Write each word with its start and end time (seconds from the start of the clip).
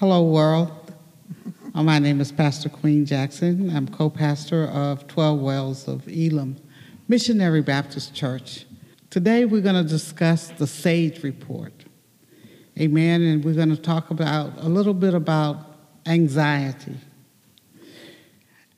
Hello, 0.00 0.22
world. 0.22 0.94
Uh, 1.74 1.82
My 1.82 1.98
name 1.98 2.22
is 2.22 2.32
Pastor 2.32 2.70
Queen 2.70 3.04
Jackson. 3.04 3.68
I'm 3.76 3.86
co 3.86 4.08
pastor 4.08 4.64
of 4.64 5.06
12 5.08 5.38
Wells 5.38 5.88
of 5.88 6.08
Elim 6.08 6.56
Missionary 7.06 7.60
Baptist 7.60 8.14
Church. 8.14 8.64
Today, 9.10 9.44
we're 9.44 9.60
going 9.60 9.74
to 9.74 9.86
discuss 9.86 10.48
the 10.48 10.66
SAGE 10.66 11.22
report. 11.22 11.84
Amen. 12.78 13.20
And 13.20 13.44
we're 13.44 13.52
going 13.52 13.76
to 13.76 13.76
talk 13.76 14.08
about 14.08 14.54
a 14.64 14.70
little 14.70 14.94
bit 14.94 15.12
about 15.12 15.76
anxiety. 16.06 16.96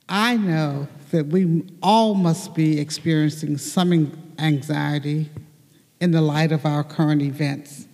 I 0.09 0.37
know 0.37 0.89
that 1.13 1.29
we 1.29 1.63
all 1.85 2.15
must 2.15 2.53
be 2.53 2.81
experiencing 2.81 3.59
some 3.59 4.11
anxiety 4.41 5.31
in 6.01 6.11
the 6.11 6.21
light 6.21 6.51
of 6.51 6.67
our 6.67 6.83
current 6.83 7.23
events. 7.23 7.87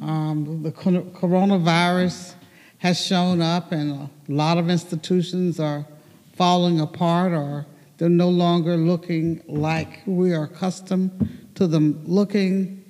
Um, 0.00 0.64
the 0.64 0.72
cor- 0.72 1.02
coronavirus 1.12 2.34
has 2.80 2.98
shown 2.98 3.40
up, 3.42 3.72
and 3.72 3.92
a 3.92 4.10
lot 4.28 4.58
of 4.58 4.70
institutions 4.70 5.60
are 5.60 5.86
falling 6.34 6.80
apart, 6.80 7.32
or 7.32 7.66
they're 7.98 8.08
no 8.08 8.30
longer 8.30 8.76
looking 8.76 9.42
like 9.46 10.00
we 10.06 10.32
are 10.32 10.44
accustomed 10.44 11.28
to 11.54 11.66
them 11.66 12.02
looking. 12.06 12.82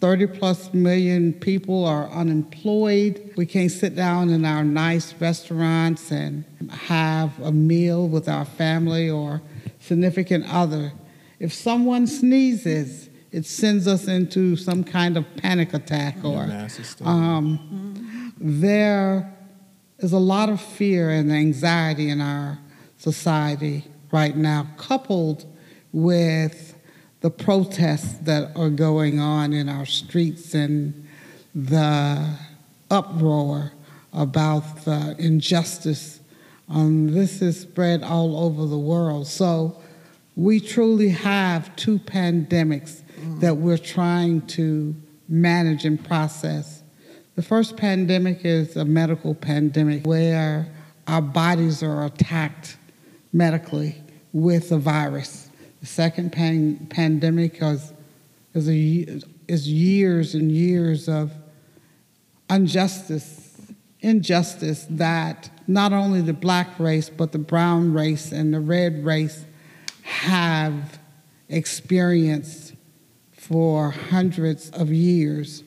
30 0.00 0.26
plus 0.26 0.74
million 0.74 1.32
people 1.32 1.84
are 1.84 2.08
unemployed. 2.10 3.32
We 3.36 3.46
can't 3.46 3.70
sit 3.70 3.94
down 3.94 4.30
in 4.30 4.44
our 4.44 4.64
nice 4.64 5.14
restaurants 5.14 6.10
and 6.10 6.44
have 6.70 7.38
a 7.40 7.52
meal 7.52 8.08
with 8.08 8.28
our 8.28 8.44
family 8.44 9.08
or 9.08 9.40
significant 9.78 10.44
other. 10.52 10.92
If 11.38 11.54
someone 11.54 12.08
sneezes, 12.08 13.08
it 13.30 13.46
sends 13.46 13.86
us 13.86 14.08
into 14.08 14.56
some 14.56 14.82
kind 14.82 15.16
of 15.16 15.24
panic 15.36 15.72
attack 15.72 16.16
or 16.24 16.46
um, 17.06 18.34
there 18.38 19.35
is 19.98 20.12
a 20.12 20.18
lot 20.18 20.48
of 20.48 20.60
fear 20.60 21.10
and 21.10 21.32
anxiety 21.32 22.10
in 22.10 22.20
our 22.20 22.58
society 22.98 23.84
right 24.12 24.36
now, 24.36 24.66
coupled 24.76 25.46
with 25.92 26.74
the 27.20 27.30
protests 27.30 28.18
that 28.22 28.56
are 28.56 28.70
going 28.70 29.18
on 29.18 29.52
in 29.52 29.68
our 29.68 29.86
streets 29.86 30.54
and 30.54 31.06
the 31.54 32.38
uproar 32.90 33.72
about 34.12 34.84
the 34.84 35.16
injustice. 35.18 36.20
Um, 36.68 37.12
this 37.12 37.42
is 37.42 37.60
spread 37.60 38.02
all 38.02 38.38
over 38.44 38.66
the 38.66 38.78
world. 38.78 39.26
So 39.26 39.80
we 40.36 40.60
truly 40.60 41.08
have 41.08 41.74
two 41.76 41.98
pandemics 41.98 43.02
that 43.40 43.56
we're 43.56 43.78
trying 43.78 44.42
to 44.48 44.94
manage 45.28 45.84
and 45.84 46.02
process. 46.04 46.75
The 47.36 47.42
first 47.42 47.76
pandemic 47.76 48.46
is 48.46 48.76
a 48.76 48.84
medical 48.86 49.34
pandemic 49.34 50.06
where 50.06 50.72
our 51.06 51.20
bodies 51.20 51.82
are 51.82 52.06
attacked 52.06 52.78
medically 53.30 53.96
with 54.32 54.72
a 54.72 54.78
virus. 54.78 55.50
The 55.80 55.86
second 55.86 56.32
pan- 56.32 56.86
pandemic 56.88 57.58
is, 57.60 57.92
is, 58.54 58.70
a, 58.70 59.20
is 59.48 59.68
years 59.68 60.34
and 60.34 60.50
years 60.50 61.10
of 61.10 61.30
injustice, 62.48 63.54
injustice 64.00 64.86
that 64.88 65.50
not 65.66 65.92
only 65.92 66.22
the 66.22 66.32
black 66.32 66.78
race, 66.78 67.10
but 67.10 67.32
the 67.32 67.38
brown 67.38 67.92
race 67.92 68.32
and 68.32 68.54
the 68.54 68.60
red 68.60 69.04
race 69.04 69.44
have 70.04 70.98
experienced 71.50 72.72
for 73.32 73.90
hundreds 73.90 74.70
of 74.70 74.90
years. 74.90 75.62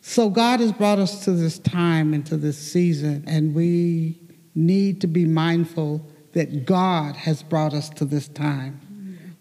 So 0.00 0.30
God 0.30 0.60
has 0.60 0.72
brought 0.72 0.98
us 0.98 1.24
to 1.24 1.32
this 1.32 1.58
time 1.58 2.14
and 2.14 2.24
to 2.26 2.36
this 2.36 2.58
season, 2.58 3.24
and 3.26 3.54
we 3.54 4.18
need 4.54 5.00
to 5.02 5.06
be 5.06 5.24
mindful 5.26 6.06
that 6.32 6.64
God 6.64 7.16
has 7.16 7.42
brought 7.42 7.74
us 7.74 7.90
to 7.90 8.04
this 8.04 8.28
time. 8.28 8.80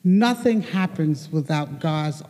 Nothing 0.04 0.62
happens 0.62 1.30
without 1.32 1.80
God's 1.80 2.24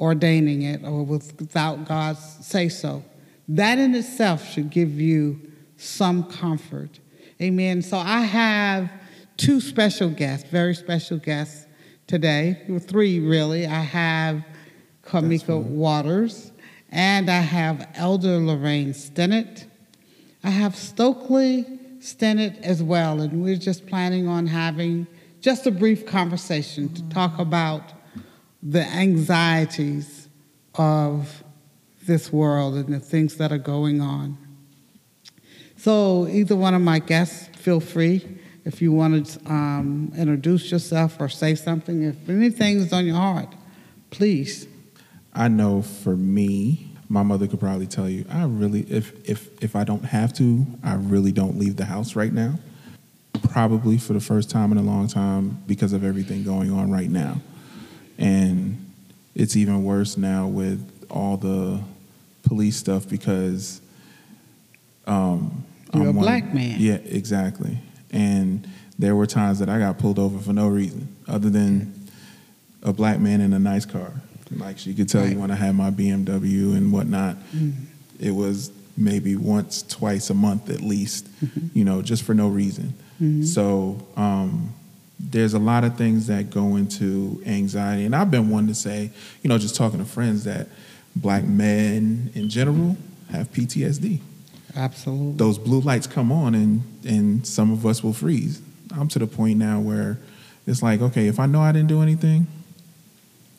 ordaining 0.00 0.62
it 0.62 0.82
or 0.84 1.04
without 1.04 1.86
God's 1.86 2.20
say 2.44 2.68
so. 2.68 3.04
That 3.48 3.78
in 3.78 3.94
itself 3.94 4.44
should 4.44 4.70
give 4.70 5.00
you 5.00 5.40
some 5.76 6.24
comfort. 6.24 7.00
Amen. 7.40 7.82
So 7.82 7.98
I 7.98 8.20
have 8.20 8.90
two 9.36 9.60
special 9.60 10.10
guests, 10.10 10.48
very 10.48 10.74
special 10.74 11.18
guests 11.18 11.66
today, 12.06 12.62
three 12.80 13.18
really. 13.20 13.66
I 13.66 13.80
have 13.80 14.44
Kamika 15.02 15.60
Waters, 15.60 16.51
and 16.92 17.30
I 17.30 17.40
have 17.40 17.88
Elder 17.94 18.38
Lorraine 18.38 18.92
Stennett. 18.92 19.64
I 20.44 20.50
have 20.50 20.76
Stokely 20.76 21.64
Stennett 22.00 22.60
as 22.60 22.82
well, 22.82 23.22
and 23.22 23.42
we're 23.42 23.56
just 23.56 23.86
planning 23.86 24.28
on 24.28 24.46
having 24.46 25.06
just 25.40 25.66
a 25.66 25.70
brief 25.70 26.04
conversation 26.04 26.92
to 26.92 27.02
talk 27.08 27.38
about 27.38 27.94
the 28.62 28.82
anxieties 28.82 30.28
of 30.74 31.42
this 32.06 32.30
world 32.30 32.74
and 32.74 32.92
the 32.92 33.00
things 33.00 33.36
that 33.36 33.50
are 33.50 33.58
going 33.58 34.02
on. 34.02 34.36
So, 35.76 36.28
either 36.28 36.54
one 36.54 36.74
of 36.74 36.82
my 36.82 36.98
guests, 36.98 37.48
feel 37.56 37.80
free 37.80 38.38
if 38.64 38.82
you 38.82 38.92
want 38.92 39.26
to 39.26 39.50
um, 39.50 40.12
introduce 40.16 40.70
yourself 40.70 41.16
or 41.18 41.28
say 41.28 41.54
something. 41.54 42.02
If 42.02 42.28
anything 42.28 42.78
is 42.78 42.92
on 42.92 43.06
your 43.06 43.16
heart, 43.16 43.52
please. 44.10 44.68
I 45.34 45.48
know 45.48 45.82
for 45.82 46.14
me, 46.16 46.88
my 47.08 47.22
mother 47.22 47.46
could 47.46 47.60
probably 47.60 47.86
tell 47.86 48.08
you, 48.08 48.24
I 48.30 48.44
really, 48.44 48.80
if 48.82 49.12
if 49.28 49.62
if 49.62 49.76
I 49.76 49.84
don't 49.84 50.04
have 50.04 50.32
to, 50.34 50.66
I 50.82 50.94
really 50.94 51.32
don't 51.32 51.58
leave 51.58 51.76
the 51.76 51.84
house 51.84 52.16
right 52.16 52.32
now. 52.32 52.58
Probably 53.50 53.98
for 53.98 54.12
the 54.12 54.20
first 54.20 54.50
time 54.50 54.72
in 54.72 54.78
a 54.78 54.82
long 54.82 55.08
time 55.08 55.58
because 55.66 55.92
of 55.92 56.04
everything 56.04 56.42
going 56.44 56.70
on 56.70 56.90
right 56.90 57.10
now, 57.10 57.40
and 58.18 58.78
it's 59.34 59.56
even 59.56 59.84
worse 59.84 60.16
now 60.16 60.46
with 60.46 60.86
all 61.10 61.36
the 61.36 61.80
police 62.44 62.76
stuff 62.76 63.08
because 63.08 63.80
um, 65.06 65.64
You're 65.94 66.04
a 66.04 66.08
I'm 66.08 66.16
one- 66.16 66.24
black 66.24 66.54
man. 66.54 66.76
Yeah, 66.78 66.94
exactly. 67.04 67.78
And 68.10 68.66
there 68.98 69.16
were 69.16 69.26
times 69.26 69.58
that 69.60 69.68
I 69.68 69.78
got 69.78 69.98
pulled 69.98 70.18
over 70.18 70.38
for 70.38 70.52
no 70.52 70.68
reason 70.68 71.14
other 71.26 71.48
than 71.50 71.92
a 72.82 72.92
black 72.92 73.18
man 73.20 73.40
in 73.40 73.52
a 73.52 73.58
nice 73.58 73.84
car. 73.86 74.12
Like 74.58 74.78
she 74.78 74.94
could 74.94 75.08
tell 75.08 75.22
Right. 75.22 75.32
you 75.32 75.38
when 75.40 75.50
I 75.50 75.54
had 75.56 75.74
my 75.74 75.90
BMW 75.90 76.74
and 76.76 76.92
whatnot, 76.92 77.36
Mm. 77.54 77.72
it 78.20 78.30
was 78.32 78.70
maybe 78.96 79.36
once, 79.36 79.82
twice 79.82 80.28
a 80.30 80.34
month 80.34 80.68
at 80.70 80.80
least, 80.82 81.26
Mm-hmm. 81.44 81.66
you 81.78 81.84
know, 81.84 82.02
just 82.02 82.22
for 82.24 82.34
no 82.34 82.48
reason. 82.48 82.94
So 83.44 84.04
um, 84.16 84.72
there's 85.20 85.54
a 85.54 85.58
lot 85.60 85.84
of 85.84 85.96
things 85.96 86.26
that 86.26 86.50
go 86.50 86.74
into 86.74 87.40
anxiety. 87.46 88.04
And 88.04 88.16
I've 88.16 88.32
been 88.32 88.50
one 88.50 88.66
to 88.66 88.74
say, 88.74 89.10
you 89.42 89.48
know, 89.48 89.58
just 89.58 89.76
talking 89.76 90.00
to 90.00 90.04
friends 90.04 90.42
that 90.42 90.66
black 91.14 91.44
men 91.44 92.30
in 92.34 92.48
general 92.48 92.96
have 93.30 93.52
PTSD 93.52 94.18
Absolutely. 94.74 95.36
those 95.36 95.56
blue 95.58 95.80
lights 95.80 96.06
come 96.08 96.32
on 96.32 96.54
and 96.54 96.82
and 97.06 97.46
some 97.46 97.70
of 97.70 97.84
us 97.86 98.02
will 98.02 98.12
freeze. 98.12 98.60
I'm 98.92 99.06
to 99.08 99.18
the 99.20 99.26
point 99.28 99.58
now 99.58 99.78
where 99.80 100.18
it's 100.66 100.82
like, 100.82 101.00
okay, 101.02 101.26
if 101.28 101.38
I 101.38 101.46
know 101.46 101.60
I 101.60 101.70
didn't 101.72 101.88
do 101.88 102.02
anything, 102.02 102.46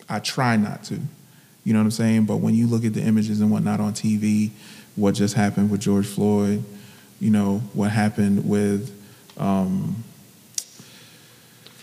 I 0.10 0.20
try 0.20 0.58
not 0.58 0.84
to. 0.86 1.00
You 1.64 1.74
know 1.74 1.80
what 1.80 1.86
I'm 1.86 1.92
saying? 1.92 2.26
But 2.26 2.38
when 2.38 2.56
you 2.56 2.68
look 2.68 2.84
at 2.84 2.94
the 2.94 3.02
images 3.02 3.40
and 3.42 3.50
whatnot 3.50 3.80
on 3.80 3.94
TV, 3.94 4.52
what 4.96 5.16
just 5.16 5.34
happened 5.36 5.72
with 5.72 5.82
George 5.82 6.06
Floyd, 6.06 6.64
you 7.20 7.30
know, 7.30 7.60
what 7.74 7.90
happened 7.92 8.48
with 8.48 8.92
um, 9.38 10.04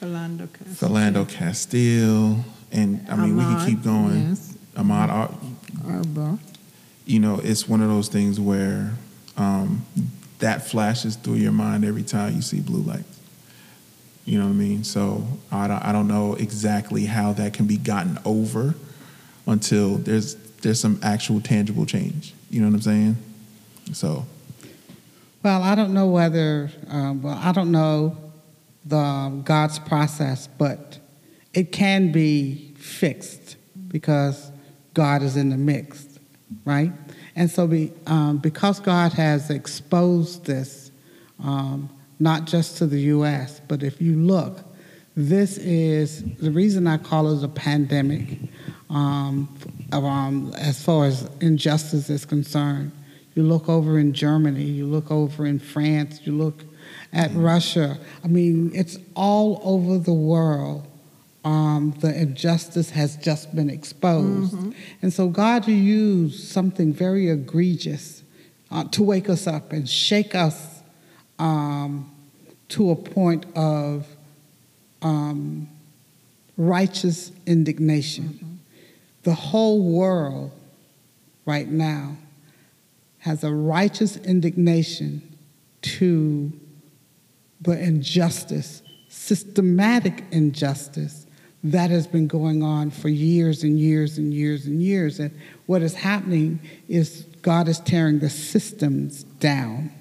Philando 0.00 0.48
Castile. 0.52 0.88
Philando 0.88 1.28
Castile, 1.28 2.44
and 2.72 3.06
I 3.10 3.16
mean, 3.16 3.36
we 3.36 3.42
can 3.42 3.66
keep 3.66 3.82
going. 3.82 4.28
yes. 4.30 4.56
Ahmaud, 4.76 5.08
Ar- 5.08 5.34
Arba. 5.86 6.38
you 7.04 7.18
know, 7.18 7.40
it's 7.42 7.68
one 7.68 7.80
of 7.82 7.88
those 7.88 8.08
things 8.08 8.38
where 8.38 8.92
um, 9.36 9.84
that 10.38 10.66
flashes 10.66 11.16
through 11.16 11.34
your 11.34 11.52
mind 11.52 11.84
every 11.84 12.02
time 12.04 12.34
you 12.36 12.42
see 12.42 12.60
blue 12.60 12.82
lights. 12.82 13.09
You 14.30 14.38
know 14.38 14.44
what 14.44 14.52
I 14.52 14.54
mean? 14.54 14.84
So 14.84 15.26
I 15.50 15.66
don't, 15.66 15.84
I 15.84 15.90
don't 15.90 16.06
know 16.06 16.34
exactly 16.34 17.04
how 17.04 17.32
that 17.32 17.52
can 17.52 17.66
be 17.66 17.76
gotten 17.76 18.16
over 18.24 18.76
until 19.44 19.96
there's 19.96 20.36
there's 20.62 20.78
some 20.78 21.00
actual 21.02 21.40
tangible 21.40 21.84
change. 21.84 22.32
You 22.48 22.60
know 22.60 22.68
what 22.68 22.74
I'm 22.74 22.82
saying? 22.82 23.16
So 23.92 24.24
Well, 25.42 25.64
I 25.64 25.74
don't 25.74 25.92
know 25.92 26.06
whether, 26.06 26.70
um, 26.86 27.22
well, 27.22 27.38
I 27.42 27.50
don't 27.50 27.72
know 27.72 28.16
the 28.84 29.42
God's 29.44 29.80
process, 29.80 30.46
but 30.46 31.00
it 31.52 31.72
can 31.72 32.12
be 32.12 32.72
fixed 32.76 33.56
because 33.88 34.52
God 34.94 35.22
is 35.22 35.36
in 35.36 35.48
the 35.48 35.56
mix, 35.56 36.06
right? 36.64 36.92
And 37.34 37.50
so, 37.50 37.66
be, 37.66 37.92
um, 38.06 38.38
because 38.38 38.78
God 38.78 39.12
has 39.14 39.50
exposed 39.50 40.44
this, 40.44 40.92
um, 41.42 41.90
not 42.20 42.44
just 42.44 42.76
to 42.78 42.86
the 42.86 43.00
U.S., 43.00 43.60
but 43.66 43.82
if 43.82 44.00
you 44.00 44.14
look, 44.14 44.60
this 45.16 45.58
is 45.58 46.22
the 46.36 46.50
reason 46.50 46.86
I 46.86 46.98
call 46.98 47.36
it 47.36 47.42
a 47.42 47.48
pandemic. 47.48 48.38
Um, 48.90 49.56
around, 49.92 50.54
as 50.56 50.82
far 50.82 51.06
as 51.06 51.28
injustice 51.40 52.10
is 52.10 52.24
concerned, 52.24 52.92
You 53.34 53.44
look 53.44 53.68
over 53.68 53.98
in 53.98 54.12
Germany, 54.12 54.64
you 54.64 54.84
look 54.86 55.10
over 55.12 55.46
in 55.46 55.60
France, 55.60 56.20
you 56.24 56.32
look 56.36 56.64
at 57.12 57.32
Russia. 57.34 57.98
I 58.24 58.28
mean, 58.28 58.72
it's 58.74 58.98
all 59.14 59.60
over 59.62 59.98
the 59.98 60.12
world. 60.12 60.86
Um, 61.44 61.94
the 62.00 62.14
injustice 62.20 62.90
has 62.90 63.16
just 63.16 63.54
been 63.54 63.70
exposed. 63.70 64.56
And 65.00 65.12
so 65.12 65.28
God 65.28 65.68
used 65.68 66.48
something 66.48 66.92
very 66.92 67.30
egregious 67.30 68.22
uh, 68.70 68.84
to 68.84 69.02
wake 69.02 69.28
us 69.30 69.46
up 69.46 69.72
and 69.72 69.88
shake 69.88 70.34
us 70.34 70.69
um, 71.40 72.10
to 72.68 72.90
a 72.90 72.96
point 72.96 73.46
of 73.56 74.06
um, 75.02 75.68
righteous 76.56 77.32
indignation. 77.46 78.60
The 79.22 79.34
whole 79.34 79.82
world 79.82 80.52
right 81.46 81.68
now 81.68 82.16
has 83.18 83.42
a 83.42 83.52
righteous 83.52 84.16
indignation 84.18 85.36
to 85.82 86.52
the 87.60 87.78
injustice, 87.78 88.82
systematic 89.08 90.24
injustice 90.30 91.26
that 91.62 91.90
has 91.90 92.06
been 92.06 92.26
going 92.26 92.62
on 92.62 92.90
for 92.90 93.08
years 93.08 93.62
and 93.62 93.78
years 93.78 94.16
and 94.16 94.32
years 94.32 94.66
and 94.66 94.82
years. 94.82 95.20
And 95.20 95.38
what 95.66 95.82
is 95.82 95.94
happening 95.94 96.60
is 96.88 97.26
God 97.42 97.68
is 97.68 97.80
tearing 97.80 98.18
the 98.18 98.30
systems 98.30 99.24
down. 99.24 99.92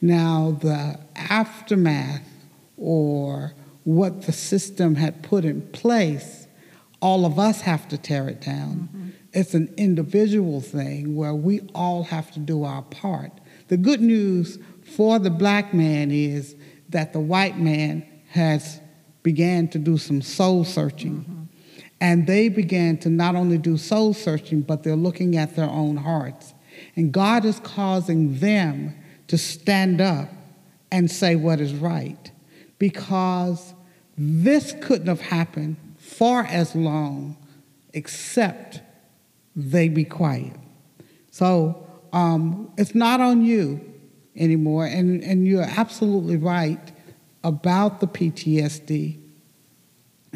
Now, 0.00 0.56
the 0.60 0.98
aftermath 1.16 2.28
or 2.76 3.54
what 3.84 4.22
the 4.22 4.32
system 4.32 4.94
had 4.94 5.22
put 5.22 5.44
in 5.44 5.62
place, 5.72 6.46
all 7.00 7.24
of 7.24 7.38
us 7.38 7.62
have 7.62 7.88
to 7.88 7.98
tear 7.98 8.28
it 8.28 8.40
down. 8.40 8.88
Mm-hmm. 8.92 9.08
It's 9.32 9.54
an 9.54 9.72
individual 9.76 10.60
thing 10.60 11.16
where 11.16 11.34
we 11.34 11.60
all 11.74 12.04
have 12.04 12.30
to 12.32 12.40
do 12.40 12.64
our 12.64 12.82
part. 12.82 13.32
The 13.68 13.76
good 13.76 14.00
news 14.00 14.58
for 14.82 15.18
the 15.18 15.30
black 15.30 15.74
man 15.74 16.10
is 16.10 16.56
that 16.88 17.12
the 17.12 17.20
white 17.20 17.58
man 17.58 18.06
has 18.30 18.80
began 19.22 19.68
to 19.68 19.78
do 19.78 19.98
some 19.98 20.22
soul 20.22 20.64
searching. 20.64 21.20
Mm-hmm. 21.20 21.42
And 22.00 22.26
they 22.26 22.48
began 22.48 22.98
to 22.98 23.10
not 23.10 23.34
only 23.34 23.58
do 23.58 23.76
soul 23.76 24.14
searching, 24.14 24.62
but 24.62 24.82
they're 24.82 24.96
looking 24.96 25.36
at 25.36 25.56
their 25.56 25.68
own 25.68 25.96
hearts. 25.96 26.54
And 26.94 27.12
God 27.12 27.44
is 27.44 27.58
causing 27.60 28.38
them 28.38 28.94
to 29.28 29.38
stand 29.38 30.00
up 30.00 30.28
and 30.90 31.10
say 31.10 31.36
what 31.36 31.60
is 31.60 31.74
right. 31.74 32.30
Because 32.78 33.74
this 34.16 34.74
couldn't 34.80 35.06
have 35.06 35.20
happened 35.20 35.76
for 35.98 36.40
as 36.40 36.74
long 36.74 37.36
except 37.92 38.80
they 39.54 39.88
be 39.88 40.04
quiet. 40.04 40.56
So 41.30 41.86
um, 42.12 42.72
it's 42.76 42.94
not 42.94 43.20
on 43.20 43.44
you 43.44 43.80
anymore. 44.36 44.86
And, 44.86 45.22
and 45.22 45.46
you're 45.46 45.62
absolutely 45.62 46.36
right 46.36 46.92
about 47.44 48.00
the 48.00 48.06
PTSD 48.06 49.20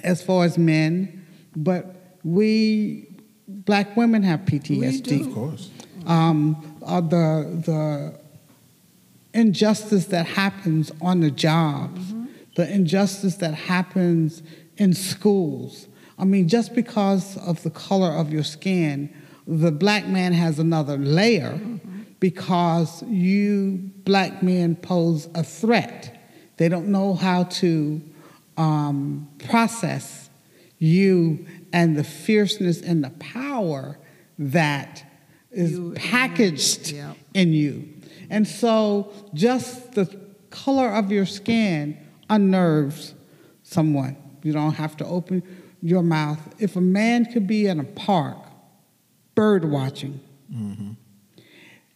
as 0.03 0.23
far 0.23 0.45
as 0.45 0.57
men, 0.57 1.27
but 1.55 2.19
we, 2.25 3.09
black 3.47 3.97
women, 3.97 4.23
have 4.23 4.41
PTSD. 4.41 5.27
Of 5.27 5.35
course. 5.35 5.71
Um, 6.07 6.79
uh, 6.85 7.01
the, 7.01 7.63
the 7.65 8.22
injustice 9.35 10.07
that 10.07 10.27
happens 10.27 10.91
on 11.01 11.21
the 11.21 11.31
jobs, 11.31 12.15
the 12.57 12.71
injustice 12.73 13.37
that 13.37 13.55
happens 13.55 14.43
in 14.77 14.95
schools. 14.95 15.89
I 16.19 16.25
mean, 16.25 16.49
just 16.49 16.75
because 16.75 17.37
of 17.39 17.63
the 17.63 17.71
color 17.71 18.11
of 18.11 18.33
your 18.33 18.45
skin, 18.45 19.13
the 19.47 19.73
black 19.73 20.07
man 20.07 20.33
has 20.33 20.59
another 20.59 20.97
layer 20.97 21.59
because 22.21 23.03
you 23.05 23.91
black 24.05 24.43
men 24.43 24.77
pose 24.77 25.29
a 25.35 25.43
threat. 25.43 26.19
They 26.59 26.69
don't 26.69 26.89
know 26.89 27.15
how 27.15 27.45
to 27.45 28.01
um, 28.57 29.29
process 29.49 30.31
you 30.79 31.47
and 31.73 31.97
the 31.97 32.05
fierceness 32.05 32.81
and 32.83 33.03
the 33.03 33.11
power 33.11 33.99
that 34.39 35.05
is 35.51 35.73
You- 35.73 35.93
packaged 35.97 36.93
Yep. 36.93 37.17
in 37.35 37.53
you. 37.53 37.89
And 38.33 38.49
so 38.49 39.13
just 39.35 39.93
the 39.93 40.07
color 40.49 40.89
of 40.89 41.13
your 41.13 41.27
skin 41.27 41.99
unnerves 42.31 43.13
someone. 43.63 44.17
You 44.43 44.55
don't 44.55 44.73
have 44.73 44.97
to 44.97 45.05
open 45.05 45.43
your 45.83 46.03
mouth. 46.03 46.41
If 46.59 46.75
a 46.77 46.81
man 46.81 47.27
could 47.27 47.47
be 47.47 47.67
in 47.67 47.79
a 47.79 47.85
park 47.85 48.39
bird 49.35 49.65
watching 49.67 50.19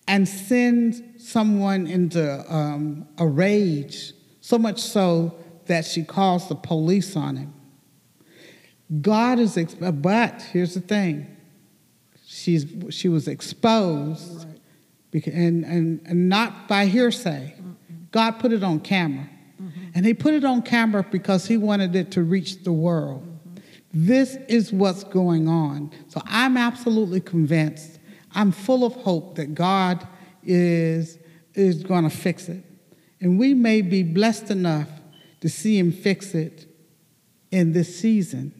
and 0.06 0.28
send 0.28 1.14
someone 1.18 1.86
into 1.86 2.54
um, 2.54 3.08
a 3.18 3.26
rage, 3.26 4.12
so 4.40 4.58
much 4.58 4.80
so 4.80 5.34
that 5.66 5.84
she 5.86 6.04
calls 6.04 6.48
the 6.48 6.54
police 6.54 7.16
on 7.16 7.36
him. 7.36 7.54
God 9.00 9.38
is, 9.38 9.56
ex- 9.56 9.74
but 9.74 10.42
here's 10.52 10.74
the 10.74 10.80
thing 10.80 11.34
she's, 12.26 12.66
she 12.90 13.08
was 13.08 13.26
exposed 13.26 14.46
Beca- 14.46 14.55
and, 15.26 15.64
and, 15.64 16.00
and 16.06 16.28
not 16.28 16.68
by 16.68 16.86
hearsay. 16.86 17.54
God 18.10 18.38
put 18.38 18.52
it 18.52 18.62
on 18.62 18.80
camera. 18.80 19.28
Mm-hmm. 19.60 19.80
And 19.94 20.06
he 20.06 20.14
put 20.14 20.34
it 20.34 20.44
on 20.44 20.62
camera 20.62 21.04
because 21.10 21.46
he 21.46 21.56
wanted 21.56 21.94
it 21.96 22.10
to 22.12 22.22
reach 22.22 22.62
the 22.64 22.72
world. 22.72 23.22
Mm-hmm. 23.22 23.60
This 23.92 24.36
is 24.48 24.72
what's 24.72 25.04
going 25.04 25.48
on. 25.48 25.92
So 26.08 26.22
I'm 26.26 26.56
absolutely 26.56 27.20
convinced. 27.20 27.98
I'm 28.34 28.52
full 28.52 28.84
of 28.84 28.94
hope 28.94 29.36
that 29.36 29.54
God 29.54 30.06
is, 30.42 31.18
is 31.54 31.82
going 31.82 32.04
to 32.04 32.14
fix 32.14 32.48
it. 32.48 32.64
And 33.20 33.38
we 33.38 33.54
may 33.54 33.80
be 33.82 34.02
blessed 34.02 34.50
enough 34.50 34.88
to 35.40 35.48
see 35.48 35.78
him 35.78 35.92
fix 35.92 36.34
it 36.34 36.66
in 37.50 37.72
this 37.72 37.98
season 37.98 38.52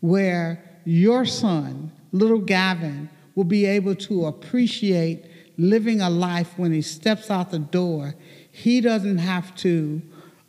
where 0.00 0.80
your 0.84 1.24
son, 1.24 1.92
little 2.12 2.38
Gavin, 2.38 3.10
will 3.34 3.44
be 3.44 3.66
able 3.66 3.94
to 3.94 4.26
appreciate 4.26 5.26
living 5.60 6.00
a 6.00 6.08
life 6.08 6.54
when 6.56 6.72
he 6.72 6.80
steps 6.80 7.30
out 7.30 7.50
the 7.50 7.58
door. 7.58 8.14
He 8.50 8.80
doesn't 8.80 9.18
have 9.18 9.54
to 9.56 10.00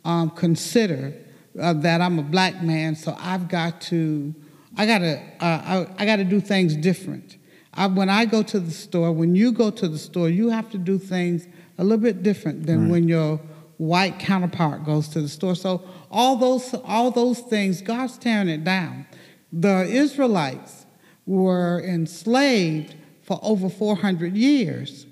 um, 0.04 0.30
consider 0.30 1.14
uh, 1.60 1.74
that 1.74 2.00
I'm 2.00 2.18
a 2.18 2.22
black 2.22 2.62
man, 2.62 2.96
so 2.96 3.14
I've 3.18 3.46
got 3.48 3.80
to, 3.82 4.34
I 4.76 4.86
gotta, 4.86 5.20
uh, 5.38 5.86
I, 5.98 6.02
I 6.02 6.06
gotta 6.06 6.24
do 6.24 6.40
things 6.40 6.74
different. 6.76 7.36
I, 7.74 7.86
when 7.88 8.08
I 8.08 8.24
go 8.24 8.42
to 8.42 8.58
the 8.58 8.70
store, 8.70 9.12
when 9.12 9.34
you 9.34 9.52
go 9.52 9.70
to 9.70 9.86
the 9.86 9.98
store, 9.98 10.30
you 10.30 10.48
have 10.48 10.70
to 10.70 10.78
do 10.78 10.98
things 10.98 11.46
a 11.76 11.84
little 11.84 12.02
bit 12.02 12.22
different 12.22 12.66
than 12.66 12.88
when 12.88 13.08
your 13.08 13.38
white 13.76 14.18
counterpart 14.18 14.84
goes 14.84 15.08
to 15.08 15.20
the 15.20 15.28
store. 15.28 15.54
So 15.54 15.82
all 16.10 16.36
those, 16.36 16.74
all 16.84 17.10
those 17.10 17.40
things, 17.40 17.82
God's 17.82 18.16
tearing 18.16 18.48
it 18.48 18.64
down. 18.64 19.06
The 19.52 19.84
Israelites 19.84 20.86
were 21.26 21.82
enslaved 21.82 22.94
for 23.22 23.38
over 23.42 23.68
400 23.68 24.36
years. 24.36 25.06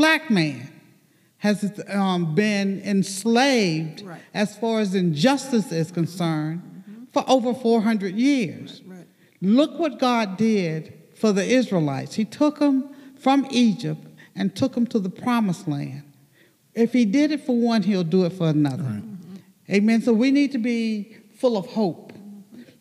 Black 0.00 0.30
man 0.30 0.66
has 1.36 1.78
um, 1.88 2.34
been 2.34 2.80
enslaved 2.86 4.00
Right. 4.00 4.22
as 4.32 4.56
far 4.56 4.80
as 4.80 4.94
injustice 4.94 5.70
is 5.72 5.90
concerned 5.90 6.62
mm-hmm. 6.62 7.04
for 7.12 7.22
over 7.28 7.52
400 7.52 8.14
years. 8.14 8.80
Right. 8.86 9.04
Look 9.42 9.78
what 9.78 9.98
God 9.98 10.38
did 10.38 10.94
for 11.16 11.32
the 11.34 11.44
Israelites. 11.44 12.14
He 12.14 12.24
took 12.24 12.60
them 12.60 12.88
from 13.18 13.46
Egypt 13.50 14.00
and 14.34 14.56
took 14.56 14.72
them 14.72 14.86
to 14.86 14.98
the 14.98 15.10
promised 15.10 15.68
land. 15.68 16.04
If 16.72 16.94
he 16.94 17.04
did 17.04 17.30
it 17.30 17.44
for 17.44 17.54
one, 17.54 17.82
he'll 17.82 18.02
do 18.02 18.24
it 18.24 18.32
for 18.32 18.48
another. 18.48 18.84
Mm-hmm. 18.84 19.36
Amen. 19.70 20.00
So 20.00 20.14
we 20.14 20.30
need 20.30 20.52
to 20.52 20.58
be 20.58 21.14
full 21.36 21.58
of 21.58 21.66
hope. 21.66 22.14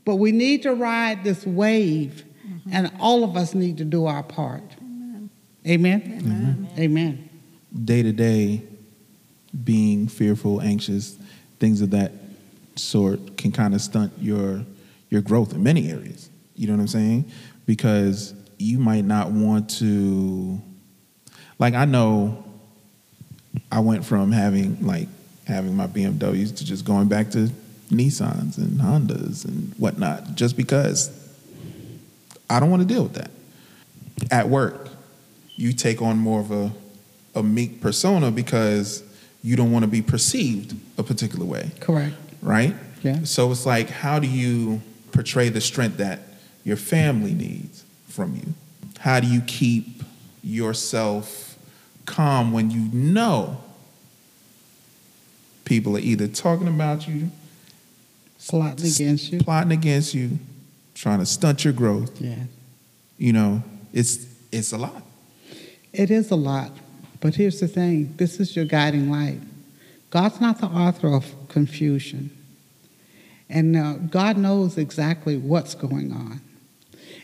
But 0.05 0.15
we 0.15 0.31
need 0.31 0.63
to 0.63 0.73
ride 0.73 1.25
this 1.25 1.45
wave, 1.45 2.23
mm-hmm. 2.47 2.69
and 2.71 2.93
all 2.97 3.25
of 3.25 3.35
us 3.35 3.53
need 3.53 3.77
to 3.79 3.83
do 3.83 4.05
our 4.05 4.23
part. 4.23 4.77
Amen. 5.67 6.19
Amen. 6.19 6.69
Amen. 6.77 7.29
day 7.85 8.01
to 8.01 8.11
day 8.11 8.63
being 9.63 10.07
fearful, 10.07 10.61
anxious, 10.61 11.17
things 11.59 11.81
of 11.81 11.91
that 11.91 12.11
sort 12.75 13.37
can 13.37 13.51
kind 13.51 13.73
of 13.73 13.81
stunt 13.81 14.13
your 14.19 14.63
your 15.09 15.21
growth 15.21 15.53
in 15.53 15.63
many 15.63 15.91
areas. 15.91 16.29
You 16.55 16.67
know 16.67 16.73
what 16.73 16.81
I'm 16.81 16.87
saying? 16.87 17.31
Because 17.65 18.33
you 18.57 18.79
might 18.79 19.05
not 19.05 19.31
want 19.31 19.69
to 19.79 20.61
like 21.57 21.73
I 21.73 21.85
know 21.85 22.43
I 23.71 23.79
went 23.79 24.05
from 24.05 24.31
having 24.31 24.85
like 24.85 25.07
having 25.45 25.75
my 25.75 25.87
BMWs 25.87 26.55
to 26.57 26.65
just 26.65 26.85
going 26.85 27.07
back 27.07 27.31
to 27.31 27.49
Nissans 27.89 28.57
and 28.57 28.79
Hondas 28.79 29.45
and 29.45 29.73
whatnot 29.77 30.35
just 30.35 30.55
because 30.55 31.11
I 32.49 32.59
don't 32.59 32.69
want 32.69 32.81
to 32.81 32.87
deal 32.87 33.03
with 33.03 33.13
that. 33.13 33.31
At 34.31 34.49
work, 34.49 34.88
you 35.59 35.73
take 35.73 36.01
on 36.01 36.17
more 36.17 36.39
of 36.39 36.51
a, 36.51 36.71
a 37.35 37.43
meek 37.43 37.81
persona 37.81 38.31
because 38.31 39.03
you 39.43 39.57
don't 39.57 39.71
want 39.73 39.83
to 39.83 39.91
be 39.91 40.01
perceived 40.01 40.73
a 40.97 41.03
particular 41.03 41.45
way, 41.45 41.71
Correct. 41.81 42.15
right? 42.41 42.73
Yeah. 43.03 43.23
So 43.25 43.51
it's 43.51 43.65
like, 43.65 43.89
how 43.89 44.19
do 44.19 44.27
you 44.27 44.81
portray 45.11 45.49
the 45.49 45.59
strength 45.59 45.97
that 45.97 46.19
your 46.63 46.77
family 46.77 47.33
needs 47.33 47.83
from 48.07 48.35
you? 48.37 48.53
How 48.99 49.19
do 49.19 49.27
you 49.27 49.41
keep 49.41 50.01
yourself 50.43 51.57
calm 52.05 52.53
when 52.53 52.71
you 52.71 52.87
know 52.93 53.61
people 55.65 55.97
are 55.97 56.01
either 56.01 56.27
talking 56.27 56.67
about 56.69 57.05
you, 57.07 57.31
Plotting 58.47 58.85
against 58.85 59.31
you. 59.33 59.39
plotting 59.39 59.73
against 59.73 60.13
you, 60.13 60.39
trying 60.95 61.19
to 61.19 61.25
stunt 61.25 61.63
your 61.65 61.73
growth. 61.73 62.19
Yeah. 62.21 62.35
You 63.17 63.33
know, 63.33 63.63
it's 63.93 64.25
it's 64.51 64.71
a 64.71 64.77
lot. 64.77 65.03
It 65.93 66.11
is 66.11 66.31
a 66.31 66.35
lot, 66.35 66.71
but 67.19 67.35
here's 67.35 67.59
the 67.59 67.67
thing 67.67 68.13
this 68.17 68.39
is 68.39 68.55
your 68.55 68.65
guiding 68.65 69.09
light. 69.09 69.39
God's 70.09 70.41
not 70.41 70.59
the 70.59 70.67
author 70.67 71.13
of 71.13 71.33
confusion, 71.47 72.35
and 73.49 73.75
uh, 73.75 73.93
God 73.93 74.37
knows 74.37 74.77
exactly 74.77 75.37
what's 75.37 75.75
going 75.75 76.11
on. 76.11 76.41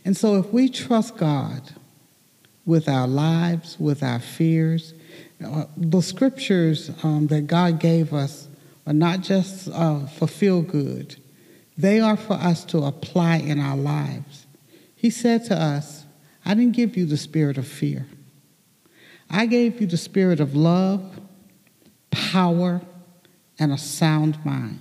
And 0.03 0.15
so, 0.15 0.35
if 0.35 0.51
we 0.51 0.69
trust 0.69 1.17
God 1.17 1.73
with 2.65 2.89
our 2.89 3.07
lives, 3.07 3.79
with 3.79 4.03
our 4.03 4.19
fears, 4.19 4.93
uh, 5.43 5.65
the 5.77 6.01
scriptures 6.01 6.91
um, 7.03 7.27
that 7.27 7.47
God 7.47 7.79
gave 7.79 8.13
us 8.13 8.47
are 8.87 8.93
not 8.93 9.21
just 9.21 9.67
uh, 9.69 10.05
for 10.07 10.27
feel 10.27 10.61
good, 10.61 11.15
they 11.77 11.99
are 11.99 12.17
for 12.17 12.33
us 12.33 12.63
to 12.65 12.79
apply 12.79 13.37
in 13.37 13.59
our 13.59 13.77
lives. 13.77 14.45
He 14.95 15.09
said 15.09 15.45
to 15.45 15.55
us, 15.55 16.05
I 16.45 16.53
didn't 16.53 16.75
give 16.75 16.95
you 16.95 17.05
the 17.05 17.17
spirit 17.17 17.57
of 17.57 17.67
fear. 17.67 18.05
I 19.29 19.45
gave 19.45 19.81
you 19.81 19.87
the 19.87 19.97
spirit 19.97 20.39
of 20.39 20.55
love, 20.55 21.19
power, 22.11 22.81
and 23.59 23.71
a 23.71 23.77
sound 23.77 24.43
mind. 24.45 24.79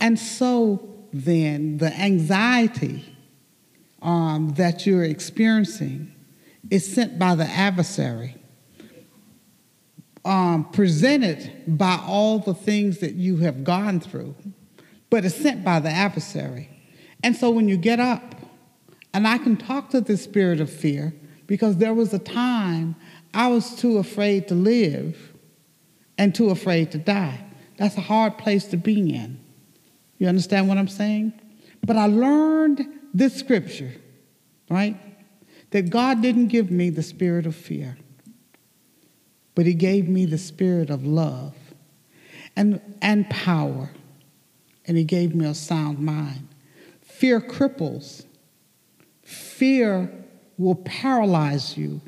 And 0.00 0.18
so 0.18 0.88
then, 1.12 1.78
the 1.78 1.92
anxiety 1.98 3.04
um, 4.02 4.50
that 4.56 4.86
you're 4.86 5.04
experiencing 5.04 6.14
is 6.70 6.92
sent 6.92 7.18
by 7.18 7.34
the 7.34 7.44
adversary, 7.44 8.36
um, 10.24 10.68
presented 10.72 11.50
by 11.66 12.00
all 12.06 12.38
the 12.38 12.54
things 12.54 12.98
that 12.98 13.14
you 13.14 13.38
have 13.38 13.64
gone 13.64 14.00
through, 14.00 14.34
but 15.10 15.24
it's 15.24 15.36
sent 15.36 15.64
by 15.64 15.80
the 15.80 15.88
adversary. 15.88 16.68
And 17.22 17.34
so 17.34 17.50
when 17.50 17.68
you 17.68 17.76
get 17.76 18.00
up, 18.00 18.34
and 19.14 19.26
I 19.26 19.38
can 19.38 19.56
talk 19.56 19.90
to 19.90 20.00
the 20.00 20.16
spirit 20.16 20.60
of 20.60 20.70
fear 20.70 21.14
because 21.46 21.78
there 21.78 21.94
was 21.94 22.12
a 22.12 22.18
time 22.18 22.96
I 23.36 23.48
was 23.48 23.76
too 23.76 23.98
afraid 23.98 24.48
to 24.48 24.54
live 24.54 25.34
and 26.16 26.34
too 26.34 26.48
afraid 26.48 26.90
to 26.92 26.98
die. 26.98 27.44
That's 27.76 27.94
a 27.98 28.00
hard 28.00 28.38
place 28.38 28.64
to 28.68 28.78
be 28.78 29.14
in. 29.14 29.38
You 30.16 30.26
understand 30.26 30.68
what 30.68 30.78
I'm 30.78 30.88
saying? 30.88 31.34
But 31.84 31.98
I 31.98 32.06
learned 32.06 32.88
this 33.12 33.36
scripture, 33.36 33.92
right? 34.70 34.98
That 35.70 35.90
God 35.90 36.22
didn't 36.22 36.46
give 36.46 36.70
me 36.70 36.88
the 36.88 37.02
spirit 37.02 37.44
of 37.44 37.54
fear, 37.54 37.98
but 39.54 39.66
He 39.66 39.74
gave 39.74 40.08
me 40.08 40.24
the 40.24 40.38
spirit 40.38 40.88
of 40.88 41.04
love 41.04 41.54
and, 42.56 42.80
and 43.02 43.28
power, 43.28 43.90
and 44.86 44.96
He 44.96 45.04
gave 45.04 45.34
me 45.34 45.44
a 45.44 45.54
sound 45.54 45.98
mind. 45.98 46.48
Fear 47.02 47.42
cripples, 47.42 48.24
fear 49.22 50.10
will 50.56 50.76
paralyze 50.76 51.76
you. 51.76 52.00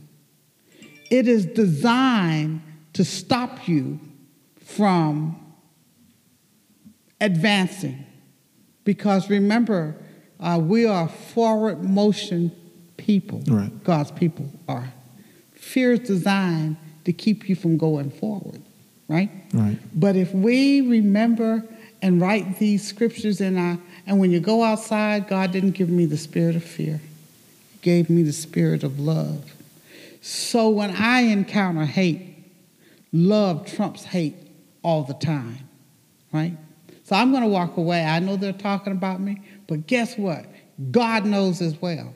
It 1.11 1.29
is 1.29 1.47
designed 1.47 2.63
to 2.95 3.05
stop 3.05 3.69
you 3.69 4.01
from 4.65 5.37
advancing. 7.21 8.05
Because 8.85 9.29
remember, 9.29 9.97
uh, 10.41 10.61
we 10.63 10.87
are 10.87 11.09
forward 11.09 11.83
motion 11.85 12.53
people. 12.97 13.43
Right. 13.47 13.85
God's 13.85 14.11
people 14.11 14.51
are. 14.69 14.93
Fear 15.53 15.95
is 15.95 16.01
designed 16.01 16.77
to 17.05 17.13
keep 17.13 17.49
you 17.49 17.57
from 17.57 17.77
going 17.77 18.11
forward, 18.11 18.63
right? 19.09 19.31
Right. 19.53 19.79
But 19.95 20.17
if 20.17 20.33
we 20.33 20.83
remember 20.83 21.65
and 22.01 22.21
write 22.21 22.59
these 22.59 22.87
scriptures 22.87 23.41
in 23.41 23.59
our, 23.59 23.79
and 24.07 24.19
when 24.19 24.31
you 24.31 24.41
go 24.41 24.63
outside, 24.63 25.29
God 25.29 25.53
didn't 25.53 25.73
give 25.73 25.89
me 25.89 26.07
the 26.07 26.17
spirit 26.17 26.55
of 26.55 26.63
fear, 26.63 27.01
He 27.73 27.79
gave 27.81 28.09
me 28.09 28.23
the 28.23 28.33
spirit 28.33 28.85
of 28.85 29.01
love. 29.01 29.55
So 30.21 30.69
when 30.69 30.91
I 30.91 31.21
encounter 31.21 31.85
hate, 31.85 32.37
love 33.13 33.67
trumps 33.67 34.05
hate 34.05 34.37
all 34.83 35.05
the 35.05 35.15
time, 35.15 35.69
right? 36.33 36.57
So 37.05 37.17
I'm 37.17 37.31
going 37.31 37.43
to 37.43 37.49
walk 37.49 37.77
away. 37.77 38.05
I 38.05 38.19
know 38.19 38.37
they're 38.37 38.53
talking 38.53 38.93
about 38.93 39.21
me, 39.21 39.41
but 39.67 39.87
guess 39.87 40.19
what? 40.19 40.45
God 40.91 41.25
knows 41.25 41.63
as 41.63 41.81
well. 41.81 42.13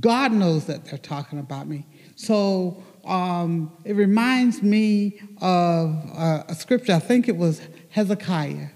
God 0.00 0.32
knows 0.32 0.66
that 0.66 0.84
they're 0.84 0.98
talking 0.98 1.38
about 1.38 1.66
me. 1.66 1.86
So 2.16 2.82
um, 3.04 3.72
it 3.84 3.96
reminds 3.96 4.62
me 4.62 5.20
of 5.40 5.94
uh, 6.14 6.44
a 6.48 6.54
scripture, 6.54 6.92
I 6.92 6.98
think 6.98 7.28
it 7.28 7.36
was 7.36 7.60
Hezekiah. 7.90 8.68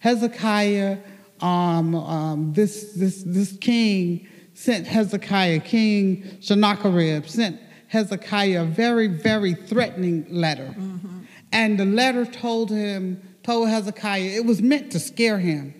Hezekiah, 0.00 0.98
um, 1.40 1.94
um, 1.94 2.52
this, 2.52 2.92
this, 2.92 3.22
this 3.24 3.56
king 3.60 4.26
sent 4.54 4.86
Hezekiah, 4.86 5.60
King 5.60 6.38
Sennacherib, 6.40 7.26
sent 7.26 7.60
Hezekiah 7.88 8.62
a 8.62 8.64
very, 8.64 9.06
very 9.06 9.54
threatening 9.54 10.26
letter. 10.28 10.74
Mm-hmm. 10.78 11.20
And 11.52 11.78
the 11.78 11.86
letter 11.86 12.24
told 12.26 12.70
him, 12.70 13.22
told 13.42 13.68
Hezekiah, 13.68 14.36
it 14.36 14.44
was 14.44 14.60
meant 14.60 14.92
to 14.92 14.98
scare 14.98 15.38
him 15.38 15.74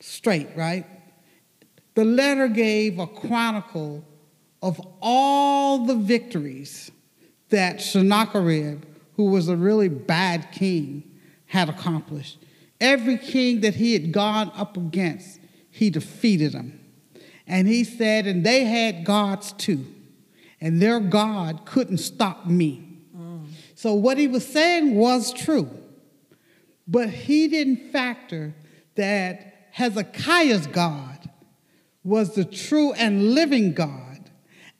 straight, 0.00 0.48
right? 0.56 0.86
The 1.94 2.04
letter 2.04 2.48
gave 2.48 2.98
a 2.98 3.06
chronicle 3.06 4.04
of 4.62 4.80
all 5.00 5.84
the 5.84 5.94
victories 5.94 6.90
that 7.50 7.80
Sennacherib, 7.80 8.84
who 9.16 9.26
was 9.26 9.48
a 9.48 9.56
really 9.56 9.88
bad 9.88 10.50
king, 10.52 11.18
had 11.46 11.68
accomplished. 11.68 12.38
Every 12.80 13.18
king 13.18 13.60
that 13.60 13.74
he 13.74 13.92
had 13.92 14.10
gone 14.10 14.50
up 14.56 14.76
against, 14.76 15.38
he 15.70 15.90
defeated 15.90 16.52
them. 16.52 16.80
And 17.46 17.68
he 17.68 17.84
said, 17.84 18.26
and 18.26 18.44
they 18.44 18.64
had 18.64 19.04
gods 19.04 19.52
too, 19.52 19.86
and 20.64 20.80
their 20.80 20.98
God 20.98 21.66
couldn't 21.66 21.98
stop 21.98 22.46
me. 22.46 22.80
So 23.74 23.92
what 23.92 24.16
he 24.16 24.26
was 24.26 24.46
saying 24.46 24.94
was 24.94 25.30
true, 25.30 25.68
but 26.88 27.10
he 27.10 27.48
didn't 27.48 27.92
factor 27.92 28.54
that 28.94 29.68
Hezekiah's 29.72 30.66
God 30.68 31.28
was 32.02 32.34
the 32.34 32.46
true 32.46 32.94
and 32.94 33.34
living 33.34 33.74
God. 33.74 34.30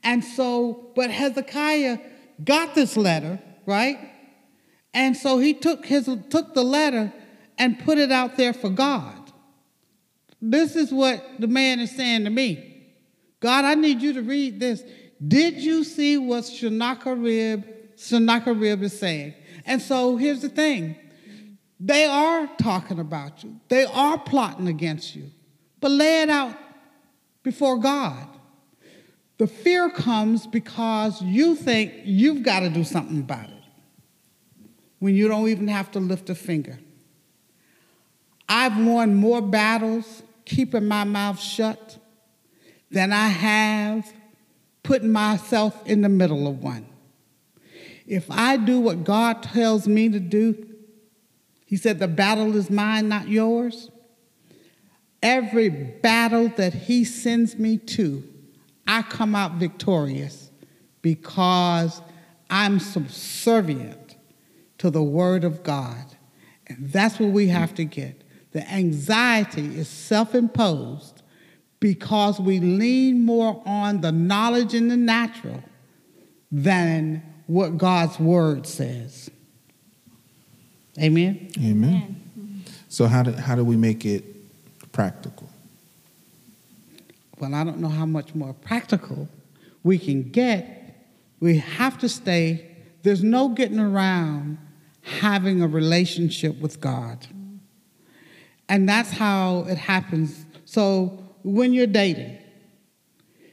And 0.02 0.24
so, 0.24 0.90
but 0.96 1.10
Hezekiah 1.10 1.98
got 2.42 2.74
this 2.74 2.96
letter, 2.96 3.38
right? 3.66 3.98
And 4.94 5.14
so 5.14 5.38
he 5.38 5.52
took 5.52 5.84
his 5.84 6.08
took 6.30 6.54
the 6.54 6.64
letter 6.64 7.12
and 7.58 7.78
put 7.78 7.98
it 7.98 8.10
out 8.10 8.38
there 8.38 8.54
for 8.54 8.70
God. 8.70 9.32
This 10.40 10.76
is 10.76 10.90
what 10.90 11.22
the 11.38 11.48
man 11.48 11.78
is 11.78 11.90
saying 11.94 12.24
to 12.24 12.30
me. 12.30 12.70
God, 13.40 13.66
I 13.66 13.74
need 13.74 14.00
you 14.00 14.14
to 14.14 14.22
read 14.22 14.60
this. 14.60 14.82
Did 15.26 15.60
you 15.60 15.84
see 15.84 16.18
what 16.18 16.44
Sennacherib, 16.44 17.64
Sennacherib 17.96 18.82
is 18.82 18.98
saying? 18.98 19.34
And 19.64 19.80
so 19.80 20.16
here's 20.16 20.42
the 20.42 20.48
thing. 20.48 20.96
They 21.80 22.04
are 22.04 22.48
talking 22.58 22.98
about 22.98 23.44
you. 23.44 23.60
They 23.68 23.84
are 23.84 24.18
plotting 24.18 24.68
against 24.68 25.14
you. 25.14 25.30
But 25.80 25.92
lay 25.92 26.22
it 26.22 26.30
out 26.30 26.56
before 27.42 27.78
God. 27.78 28.26
The 29.38 29.46
fear 29.46 29.90
comes 29.90 30.46
because 30.46 31.20
you 31.22 31.56
think 31.56 31.92
you've 32.04 32.42
got 32.42 32.60
to 32.60 32.70
do 32.70 32.84
something 32.84 33.20
about 33.20 33.48
it 33.48 33.64
when 34.98 35.14
you 35.14 35.28
don't 35.28 35.48
even 35.48 35.68
have 35.68 35.90
to 35.92 36.00
lift 36.00 36.30
a 36.30 36.34
finger. 36.34 36.78
I've 38.48 38.76
won 38.78 39.14
more 39.14 39.42
battles 39.42 40.22
keeping 40.44 40.86
my 40.86 41.04
mouth 41.04 41.40
shut 41.40 41.98
than 42.90 43.12
I 43.12 43.28
have 43.28 44.12
putting 44.84 45.10
myself 45.10 45.84
in 45.86 46.02
the 46.02 46.08
middle 46.08 46.46
of 46.46 46.62
one. 46.62 46.86
If 48.06 48.30
I 48.30 48.56
do 48.56 48.78
what 48.78 49.02
God 49.02 49.42
tells 49.42 49.88
me 49.88 50.08
to 50.10 50.20
do, 50.20 50.68
He 51.66 51.76
said, 51.76 51.98
the 51.98 52.06
battle 52.06 52.54
is 52.54 52.70
mine, 52.70 53.08
not 53.08 53.26
yours. 53.26 53.90
Every 55.22 55.70
battle 55.70 56.48
that 56.56 56.74
He 56.74 57.04
sends 57.04 57.58
me 57.58 57.78
to, 57.78 58.22
I 58.86 59.02
come 59.02 59.34
out 59.34 59.54
victorious 59.54 60.50
because 61.00 62.00
I'm 62.50 62.78
subservient 62.78 64.16
to 64.78 64.90
the 64.90 65.02
Word 65.02 65.44
of 65.44 65.62
God. 65.62 66.04
And 66.66 66.90
that's 66.90 67.18
what 67.18 67.30
we 67.30 67.48
have 67.48 67.74
to 67.76 67.84
get. 67.84 68.22
The 68.52 68.70
anxiety 68.70 69.78
is 69.78 69.88
self 69.88 70.34
imposed 70.34 71.13
because 71.84 72.40
we 72.40 72.60
lean 72.60 73.26
more 73.26 73.62
on 73.66 74.00
the 74.00 74.10
knowledge 74.10 74.72
in 74.72 74.88
the 74.88 74.96
natural 74.96 75.62
than 76.50 77.22
what 77.46 77.76
God's 77.76 78.18
Word 78.18 78.66
says. 78.66 79.30
Amen? 80.98 81.50
Amen. 81.62 82.64
So 82.88 83.04
how 83.04 83.22
do 83.22 83.32
how 83.32 83.54
do 83.54 83.62
we 83.62 83.76
make 83.76 84.06
it 84.06 84.24
practical? 84.92 85.46
Well, 87.38 87.54
I 87.54 87.64
don't 87.64 87.80
know 87.80 87.90
how 87.90 88.06
much 88.06 88.34
more 88.34 88.54
practical 88.54 89.28
we 89.82 89.98
can 89.98 90.30
get. 90.30 91.04
We 91.40 91.58
have 91.58 91.98
to 91.98 92.08
stay 92.08 92.70
there's 93.02 93.22
no 93.22 93.50
getting 93.50 93.78
around 93.78 94.56
having 95.02 95.60
a 95.60 95.68
relationship 95.68 96.58
with 96.62 96.80
God. 96.80 97.26
And 98.70 98.88
that's 98.88 99.10
how 99.10 99.66
it 99.68 99.76
happens. 99.76 100.46
So 100.64 101.23
when 101.44 101.74
you're 101.74 101.86
dating, 101.86 102.38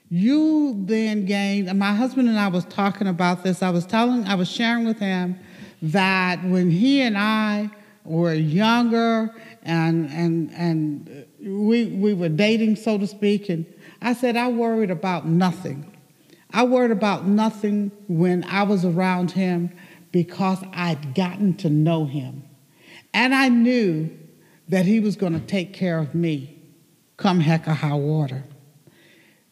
you 0.09 0.81
then 0.85 1.25
gain, 1.25 1.77
my 1.77 1.93
husband 1.93 2.27
and 2.27 2.39
I 2.39 2.47
was 2.47 2.65
talking 2.65 3.07
about 3.07 3.43
this. 3.43 3.61
I 3.61 3.69
was 3.69 3.85
telling, 3.85 4.25
I 4.25 4.35
was 4.35 4.49
sharing 4.49 4.85
with 4.85 4.97
him 4.97 5.37
that 5.81 6.43
when 6.43 6.71
he 6.71 7.01
and 7.01 7.17
I 7.17 7.69
were 8.03 8.33
younger 8.33 9.33
and 9.63 10.09
and 10.09 10.51
and 10.53 11.25
we 11.39 11.87
we 11.87 12.13
were 12.13 12.29
dating, 12.29 12.77
so 12.77 12.97
to 12.97 13.05
speak, 13.05 13.47
and 13.49 13.65
I 14.01 14.13
said 14.13 14.35
I 14.35 14.47
worried 14.47 14.89
about 14.89 15.27
nothing. 15.27 15.97
I 16.51 16.63
worried 16.63 16.91
about 16.91 17.27
nothing 17.27 17.91
when 18.07 18.43
I 18.45 18.63
was 18.63 18.83
around 18.83 19.31
him 19.31 19.71
because 20.11 20.63
I'd 20.73 21.13
gotten 21.15 21.55
to 21.57 21.69
know 21.69 22.05
him. 22.05 22.43
And 23.13 23.33
I 23.33 23.49
knew 23.49 24.09
that 24.67 24.85
he 24.85 24.99
was 24.99 25.15
going 25.15 25.33
to 25.33 25.45
take 25.45 25.73
care 25.73 25.99
of 25.99 26.15
me 26.15 26.60
come 27.21 27.39
heck 27.39 27.67
or 27.67 27.73
high 27.73 27.93
water. 27.93 28.43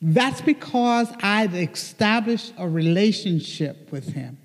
That's 0.02 0.42
because 0.42 1.12
I'd 1.22 1.54
established 1.54 2.54
a 2.58 2.68
relationship 2.68 3.92
with 3.92 4.14
him. 4.14 4.38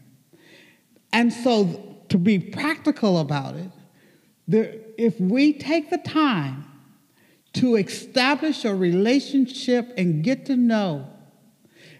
And 1.12 1.32
so, 1.32 1.96
to 2.08 2.18
be 2.18 2.38
practical 2.38 3.18
about 3.18 3.56
it, 3.56 3.70
there, 4.46 4.74
if 4.98 5.18
we 5.20 5.52
take 5.52 5.90
the 5.90 5.98
time 5.98 6.64
to 7.54 7.76
establish 7.76 8.64
a 8.64 8.74
relationship 8.74 9.94
and 9.96 10.22
get 10.24 10.44
to 10.46 10.56
know 10.56 11.08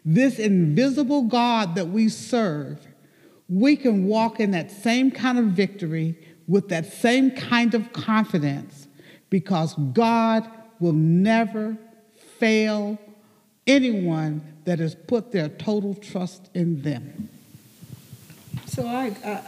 this 0.04 0.38
invisible 0.38 1.22
God 1.22 1.76
that 1.76 1.88
we 1.88 2.08
serve, 2.08 2.86
we 3.48 3.76
can 3.76 4.06
walk 4.06 4.40
in 4.40 4.50
that 4.50 4.70
same 4.70 5.10
kind 5.10 5.38
of 5.38 5.46
victory 5.46 6.18
with 6.46 6.68
that 6.68 6.92
same 6.92 7.30
kind 7.30 7.74
of 7.74 7.92
confidence 7.92 8.88
because 9.30 9.74
God 9.92 10.48
will 10.80 10.92
never 10.92 11.76
fail 12.38 12.98
anyone 13.66 14.42
that 14.64 14.78
has 14.78 14.94
put 14.94 15.32
their 15.32 15.48
total 15.48 15.94
trust 15.94 16.50
in 16.54 16.82
them. 16.82 17.28
So 18.66 18.86
I, 18.86 19.14
I, 19.24 19.42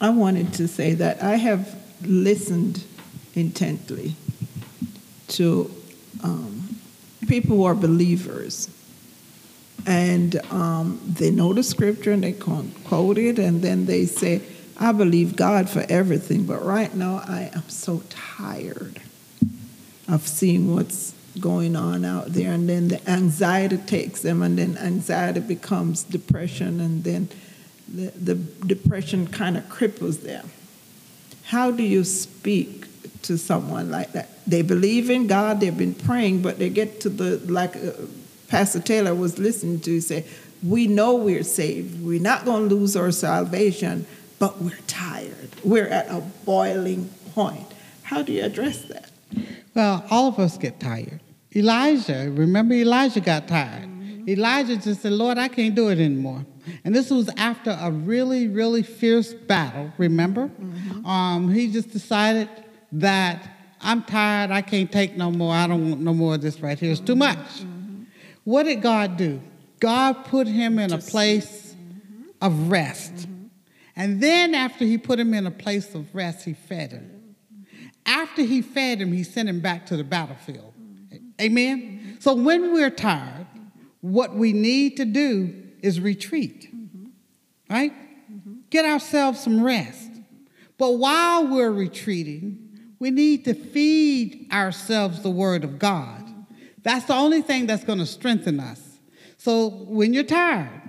I 0.00 0.10
wanted 0.10 0.52
to 0.54 0.68
say 0.68 0.94
that 0.94 1.22
I 1.22 1.36
have 1.36 1.76
listened 2.02 2.84
intently 3.34 4.14
to 5.28 5.70
um, 6.22 6.78
people 7.26 7.56
who 7.56 7.64
are 7.64 7.74
believers. 7.74 8.68
And 9.86 10.36
um, 10.52 11.00
they 11.06 11.30
know 11.30 11.52
the 11.54 11.62
scripture 11.62 12.12
and 12.12 12.22
they 12.22 12.32
quote 12.32 13.18
it, 13.18 13.38
and 13.38 13.62
then 13.62 13.86
they 13.86 14.04
say, 14.04 14.42
I 14.80 14.92
believe 14.92 15.36
God 15.36 15.68
for 15.68 15.84
everything, 15.90 16.46
but 16.46 16.64
right 16.64 16.92
now 16.94 17.22
I 17.26 17.50
am 17.54 17.68
so 17.68 18.02
tired 18.08 19.00
of 20.08 20.26
seeing 20.26 20.74
what's 20.74 21.12
going 21.38 21.76
on 21.76 22.06
out 22.06 22.32
there. 22.32 22.52
And 22.52 22.66
then 22.66 22.88
the 22.88 23.08
anxiety 23.08 23.76
takes 23.76 24.22
them, 24.22 24.42
and 24.42 24.58
then 24.58 24.78
anxiety 24.78 25.40
becomes 25.40 26.02
depression, 26.02 26.80
and 26.80 27.04
then 27.04 27.28
the, 27.92 28.10
the 28.10 28.34
depression 28.34 29.26
kind 29.26 29.58
of 29.58 29.64
cripples 29.64 30.22
them. 30.22 30.50
How 31.44 31.70
do 31.70 31.82
you 31.82 32.02
speak 32.02 32.86
to 33.22 33.36
someone 33.36 33.90
like 33.90 34.12
that? 34.12 34.30
They 34.46 34.62
believe 34.62 35.10
in 35.10 35.26
God, 35.26 35.60
they've 35.60 35.76
been 35.76 35.94
praying, 35.94 36.40
but 36.40 36.58
they 36.58 36.70
get 36.70 37.00
to 37.02 37.10
the, 37.10 37.38
like 37.52 37.76
uh, 37.76 37.92
Pastor 38.48 38.80
Taylor 38.80 39.14
was 39.14 39.38
listening 39.38 39.80
to, 39.80 40.00
say, 40.00 40.24
We 40.62 40.86
know 40.86 41.16
we're 41.16 41.42
saved, 41.42 42.02
we're 42.02 42.20
not 42.20 42.46
going 42.46 42.68
to 42.68 42.74
lose 42.74 42.96
our 42.96 43.10
salvation, 43.12 44.06
but 44.40 44.60
we're 44.60 44.76
tired. 44.88 45.50
We're 45.62 45.86
at 45.86 46.08
a 46.08 46.20
boiling 46.44 47.08
point. 47.34 47.66
How 48.02 48.22
do 48.22 48.32
you 48.32 48.42
address 48.42 48.82
that? 48.86 49.10
Well, 49.74 50.04
all 50.10 50.28
of 50.28 50.38
us 50.40 50.58
get 50.58 50.80
tired. 50.80 51.20
Elijah, 51.54 52.28
remember 52.34 52.74
Elijah 52.74 53.20
got 53.20 53.46
tired. 53.46 53.84
Mm-hmm. 53.84 54.28
Elijah 54.30 54.76
just 54.76 55.02
said, 55.02 55.12
Lord, 55.12 55.38
I 55.38 55.48
can't 55.48 55.74
do 55.74 55.90
it 55.90 55.98
anymore. 56.00 56.44
And 56.84 56.94
this 56.94 57.10
was 57.10 57.28
after 57.36 57.76
a 57.80 57.90
really, 57.90 58.48
really 58.48 58.82
fierce 58.82 59.34
battle, 59.34 59.92
remember? 59.98 60.48
Mm-hmm. 60.48 61.06
Um, 61.06 61.52
he 61.52 61.70
just 61.70 61.90
decided 61.90 62.48
that 62.92 63.48
I'm 63.80 64.02
tired, 64.02 64.50
I 64.50 64.62
can't 64.62 64.90
take 64.90 65.16
no 65.16 65.30
more, 65.30 65.54
I 65.54 65.66
don't 65.66 65.90
want 65.90 66.00
no 66.00 66.14
more 66.14 66.34
of 66.34 66.40
this 66.40 66.60
right 66.60 66.78
here, 66.78 66.92
it's 66.92 67.00
too 67.00 67.16
much. 67.16 67.38
Mm-hmm. 67.38 68.04
What 68.44 68.64
did 68.64 68.80
God 68.80 69.16
do? 69.16 69.40
God 69.80 70.24
put 70.24 70.46
him 70.46 70.78
in 70.78 70.90
just, 70.90 71.08
a 71.08 71.10
place 71.10 71.74
mm-hmm. 71.74 72.22
of 72.40 72.70
rest. 72.70 73.26
And 74.00 74.18
then 74.18 74.54
after 74.54 74.86
he 74.86 74.96
put 74.96 75.20
him 75.20 75.34
in 75.34 75.46
a 75.46 75.50
place 75.50 75.94
of 75.94 76.14
rest, 76.14 76.46
he 76.46 76.54
fed 76.54 76.90
him. 76.90 77.36
After 78.06 78.40
he 78.40 78.62
fed 78.62 78.98
him, 78.98 79.12
he 79.12 79.22
sent 79.22 79.46
him 79.46 79.60
back 79.60 79.84
to 79.86 79.96
the 79.98 80.04
battlefield. 80.04 80.72
Amen? 81.38 82.16
So 82.18 82.32
when 82.32 82.72
we're 82.72 82.88
tired, 82.88 83.46
what 84.00 84.34
we 84.34 84.54
need 84.54 84.96
to 84.96 85.04
do 85.04 85.52
is 85.82 86.00
retreat, 86.00 86.72
right? 87.68 87.92
Get 88.70 88.86
ourselves 88.86 89.40
some 89.40 89.62
rest. 89.62 90.10
But 90.78 90.92
while 90.92 91.48
we're 91.48 91.70
retreating, 91.70 92.70
we 92.98 93.10
need 93.10 93.44
to 93.44 93.52
feed 93.52 94.48
ourselves 94.50 95.20
the 95.20 95.28
Word 95.28 95.62
of 95.62 95.78
God. 95.78 96.24
That's 96.82 97.04
the 97.04 97.14
only 97.16 97.42
thing 97.42 97.66
that's 97.66 97.84
going 97.84 97.98
to 97.98 98.06
strengthen 98.06 98.60
us. 98.60 98.80
So 99.36 99.68
when 99.68 100.14
you're 100.14 100.24
tired, 100.24 100.79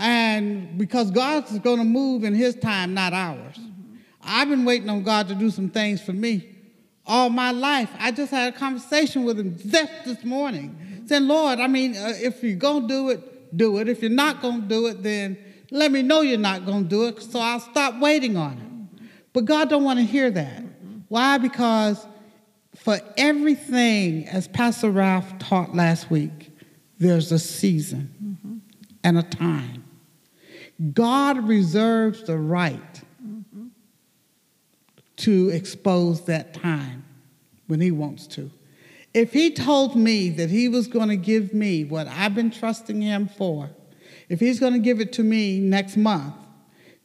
and 0.00 0.76
because 0.78 1.10
God's 1.10 1.58
going 1.60 1.78
to 1.78 1.84
move 1.84 2.24
in 2.24 2.34
His 2.34 2.56
time, 2.56 2.94
not 2.94 3.12
ours. 3.12 3.58
I've 4.22 4.48
been 4.48 4.64
waiting 4.64 4.88
on 4.90 5.02
God 5.02 5.28
to 5.28 5.34
do 5.34 5.50
some 5.50 5.70
things 5.70 6.02
for 6.02 6.12
me 6.12 6.50
all 7.10 7.28
my 7.28 7.50
life. 7.50 7.90
I 7.98 8.12
just 8.12 8.30
had 8.30 8.54
a 8.54 8.56
conversation 8.56 9.24
with 9.24 9.38
him 9.38 9.58
just 9.58 9.92
this 10.04 10.24
morning, 10.24 11.04
saying, 11.06 11.26
Lord, 11.26 11.58
I 11.58 11.66
mean, 11.66 11.96
uh, 11.96 12.12
if 12.16 12.42
you're 12.42 12.56
going 12.56 12.82
to 12.82 12.88
do 12.88 13.08
it, 13.10 13.56
do 13.56 13.78
it. 13.78 13.88
If 13.88 14.00
you're 14.00 14.10
not 14.10 14.40
going 14.40 14.62
to 14.62 14.68
do 14.68 14.86
it, 14.86 15.02
then 15.02 15.36
let 15.72 15.90
me 15.90 16.02
know 16.02 16.20
you're 16.20 16.38
not 16.38 16.64
going 16.64 16.84
to 16.84 16.88
do 16.88 17.06
it 17.08 17.20
so 17.20 17.40
I'll 17.40 17.58
stop 17.58 17.98
waiting 18.00 18.36
on 18.36 18.52
it. 18.52 19.06
But 19.32 19.44
God 19.44 19.68
don't 19.68 19.82
want 19.82 19.98
to 19.98 20.04
hear 20.04 20.30
that. 20.30 20.62
Why? 21.08 21.38
Because 21.38 22.06
for 22.76 23.00
everything, 23.16 24.28
as 24.28 24.46
Pastor 24.46 24.90
Ralph 24.90 25.36
taught 25.40 25.74
last 25.74 26.10
week, 26.10 26.52
there's 26.98 27.32
a 27.32 27.40
season 27.40 28.14
mm-hmm. 28.22 28.58
and 29.02 29.18
a 29.18 29.22
time. 29.24 29.79
God 30.94 31.46
reserves 31.46 32.22
the 32.24 32.38
right 32.38 33.02
to 35.16 35.50
expose 35.50 36.24
that 36.24 36.54
time 36.54 37.04
when 37.66 37.80
he 37.80 37.90
wants 37.90 38.26
to. 38.26 38.50
If 39.12 39.32
he 39.32 39.50
told 39.50 39.96
me 39.96 40.30
that 40.30 40.50
he 40.50 40.68
was 40.68 40.86
going 40.86 41.08
to 41.08 41.16
give 41.16 41.52
me 41.52 41.84
what 41.84 42.06
I've 42.08 42.34
been 42.34 42.50
trusting 42.50 43.02
him 43.02 43.28
for, 43.28 43.70
if 44.28 44.40
he's 44.40 44.60
going 44.60 44.72
to 44.72 44.78
give 44.78 45.00
it 45.00 45.12
to 45.14 45.22
me 45.22 45.58
next 45.58 45.96
month, 45.96 46.34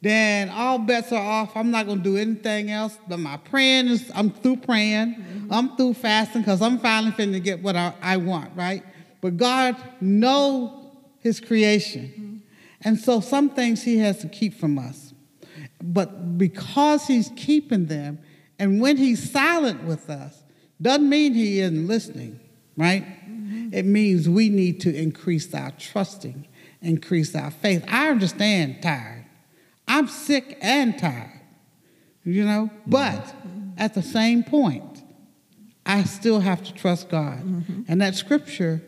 then 0.00 0.48
all 0.50 0.78
bets 0.78 1.10
are 1.12 1.22
off. 1.22 1.56
I'm 1.56 1.70
not 1.70 1.86
going 1.86 1.98
to 1.98 2.04
do 2.04 2.16
anything 2.16 2.70
else. 2.70 2.96
But 3.08 3.18
my 3.18 3.36
praying 3.38 3.88
is, 3.88 4.10
I'm 4.14 4.30
through 4.30 4.58
praying. 4.58 5.16
Mm-hmm. 5.16 5.52
I'm 5.52 5.76
through 5.76 5.94
fasting 5.94 6.42
because 6.42 6.62
I'm 6.62 6.78
finally 6.78 7.12
finna 7.12 7.42
get 7.42 7.60
what 7.60 7.76
I, 7.76 7.92
I, 8.00 8.16
want, 8.18 8.52
right? 8.54 8.84
But 9.20 9.36
God 9.36 9.76
knows 10.00 10.70
his 11.20 11.40
creation. 11.40 12.04
Mm-hmm. 12.06 12.35
And 12.82 12.98
so 12.98 13.20
some 13.20 13.50
things 13.50 13.82
he 13.82 13.98
has 13.98 14.18
to 14.18 14.28
keep 14.28 14.54
from 14.54 14.78
us. 14.78 15.14
But 15.82 16.38
because 16.38 17.06
he's 17.06 17.30
keeping 17.36 17.86
them, 17.86 18.18
and 18.58 18.80
when 18.80 18.96
he's 18.96 19.30
silent 19.30 19.84
with 19.84 20.08
us, 20.08 20.42
doesn't 20.80 21.08
mean 21.08 21.34
he 21.34 21.60
isn't 21.60 21.86
listening, 21.86 22.40
right? 22.76 23.04
Mm-hmm. 23.28 23.68
It 23.72 23.84
means 23.84 24.28
we 24.28 24.48
need 24.48 24.80
to 24.82 24.94
increase 24.94 25.52
our 25.54 25.70
trusting, 25.72 26.46
increase 26.82 27.34
our 27.34 27.50
faith. 27.50 27.84
I 27.88 28.10
understand 28.10 28.82
tired. 28.82 29.24
I'm 29.88 30.08
sick 30.08 30.58
and 30.60 30.98
tired, 30.98 31.40
you 32.24 32.44
know, 32.44 32.70
but 32.86 33.22
mm-hmm. 33.22 33.70
at 33.78 33.94
the 33.94 34.02
same 34.02 34.42
point, 34.42 35.02
I 35.84 36.02
still 36.04 36.40
have 36.40 36.64
to 36.64 36.74
trust 36.74 37.08
God. 37.08 37.42
Mm-hmm. 37.44 37.82
And 37.88 38.00
that 38.00 38.16
scripture 38.16 38.82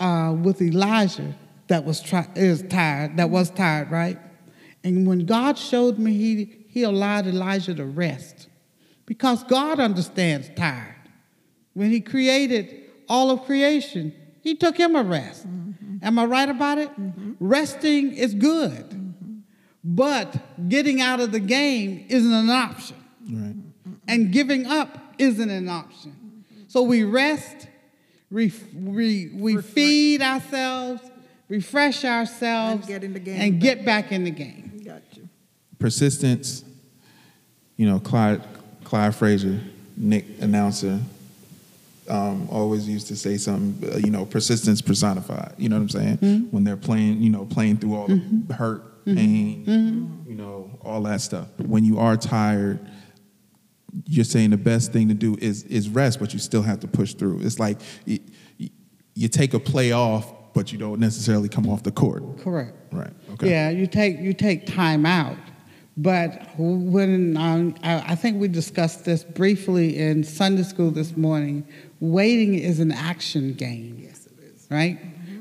uh, 0.00 0.34
with 0.36 0.60
Elijah 0.60 1.34
that 1.70 1.84
was 1.84 2.00
tri- 2.00 2.28
is 2.34 2.62
tired, 2.68 3.16
that 3.16 3.30
was 3.30 3.48
tired, 3.50 3.90
right? 3.90 4.18
And 4.82 5.06
when 5.06 5.24
God 5.24 5.56
showed 5.56 5.98
me, 5.98 6.12
he, 6.12 6.64
he 6.68 6.82
allowed 6.82 7.26
Elijah 7.26 7.74
to 7.74 7.86
rest 7.86 8.48
because 9.06 9.44
God 9.44 9.78
understands 9.78 10.50
tired. 10.56 10.96
When 11.74 11.90
he 11.90 12.00
created 12.00 12.90
all 13.08 13.30
of 13.30 13.44
creation, 13.44 14.12
he 14.42 14.56
took 14.56 14.76
him 14.76 14.96
a 14.96 15.02
rest. 15.02 15.46
Mm-hmm. 15.48 15.96
Am 16.02 16.18
I 16.18 16.24
right 16.24 16.48
about 16.48 16.78
it? 16.78 16.90
Mm-hmm. 16.90 17.32
Resting 17.38 18.14
is 18.14 18.34
good, 18.34 18.90
mm-hmm. 18.90 19.38
but 19.84 20.68
getting 20.68 21.00
out 21.00 21.20
of 21.20 21.30
the 21.30 21.40
game 21.40 22.04
isn't 22.08 22.32
an 22.32 22.50
option. 22.50 22.96
Right. 23.30 23.54
And 24.08 24.32
giving 24.32 24.66
up 24.66 24.98
isn't 25.18 25.50
an 25.50 25.68
option. 25.68 26.44
So 26.66 26.82
we 26.82 27.04
rest, 27.04 27.68
we, 28.30 28.52
we, 28.74 29.30
we 29.34 29.60
feed 29.60 30.22
ourselves, 30.22 31.02
refresh 31.50 32.04
ourselves, 32.04 32.86
And 32.86 32.88
get 32.88 33.04
in 33.04 33.12
the 33.12 33.20
game 33.20 33.40
and 33.40 33.52
back. 33.52 33.60
get 33.60 33.84
back 33.84 34.12
in 34.12 34.24
the 34.24 34.30
game. 34.30 34.80
Got 34.84 35.02
you. 35.16 35.28
persistence. 35.78 36.64
You 37.76 37.86
know, 37.86 37.98
Clyde, 37.98 38.42
Clyde 38.84 39.14
Frazier, 39.14 39.58
Knick 39.96 40.26
announcer, 40.40 41.00
um, 42.08 42.46
always 42.50 42.86
used 42.88 43.06
to 43.08 43.16
say 43.16 43.36
something. 43.38 43.90
Uh, 43.90 43.96
you 43.98 44.10
know, 44.10 44.24
persistence 44.26 44.82
personified. 44.82 45.54
You 45.58 45.68
know 45.70 45.76
what 45.76 45.82
I'm 45.94 46.18
saying? 46.18 46.48
When 46.50 46.64
they're 46.64 46.76
playing, 46.76 47.22
you 47.22 47.30
know, 47.30 47.44
playing 47.46 47.78
through 47.78 47.94
all 47.96 48.06
the 48.08 48.54
hurt, 48.54 49.04
pain, 49.06 49.64
you 50.28 50.34
know, 50.34 50.78
all 50.82 51.02
that 51.04 51.20
stuff. 51.22 51.48
When 51.58 51.84
you 51.84 51.98
are 51.98 52.16
tired, 52.18 52.80
you're 54.06 54.24
saying 54.26 54.50
the 54.50 54.56
best 54.58 54.92
thing 54.92 55.08
to 55.08 55.14
do 55.14 55.36
is 55.40 55.62
is 55.64 55.88
rest, 55.88 56.20
but 56.20 56.32
you 56.34 56.38
still 56.38 56.62
have 56.62 56.80
to 56.80 56.86
push 56.88 57.14
through. 57.14 57.40
It's 57.40 57.58
like 57.58 57.78
you, 58.04 58.18
you 59.14 59.28
take 59.28 59.54
a 59.54 59.58
play 59.60 59.92
off, 59.92 60.30
but 60.54 60.72
you 60.72 60.78
don't 60.78 61.00
necessarily 61.00 61.48
come 61.48 61.68
off 61.68 61.82
the 61.82 61.92
court. 61.92 62.22
Correct. 62.38 62.76
Right. 62.92 63.12
Okay. 63.34 63.50
Yeah, 63.50 63.70
you 63.70 63.86
take 63.86 64.18
you 64.20 64.32
take 64.32 64.66
time 64.66 65.06
out, 65.06 65.36
but 65.96 66.48
when 66.58 67.36
um, 67.36 67.74
I, 67.82 68.12
I 68.12 68.14
think 68.14 68.40
we 68.40 68.48
discussed 68.48 69.04
this 69.04 69.22
briefly 69.24 69.96
in 69.98 70.24
Sunday 70.24 70.62
school 70.64 70.90
this 70.90 71.16
morning, 71.16 71.66
waiting 72.00 72.54
is 72.54 72.80
an 72.80 72.90
action 72.92 73.54
game. 73.54 73.98
Yes, 74.00 74.26
it 74.26 74.32
is. 74.42 74.66
right? 74.70 74.98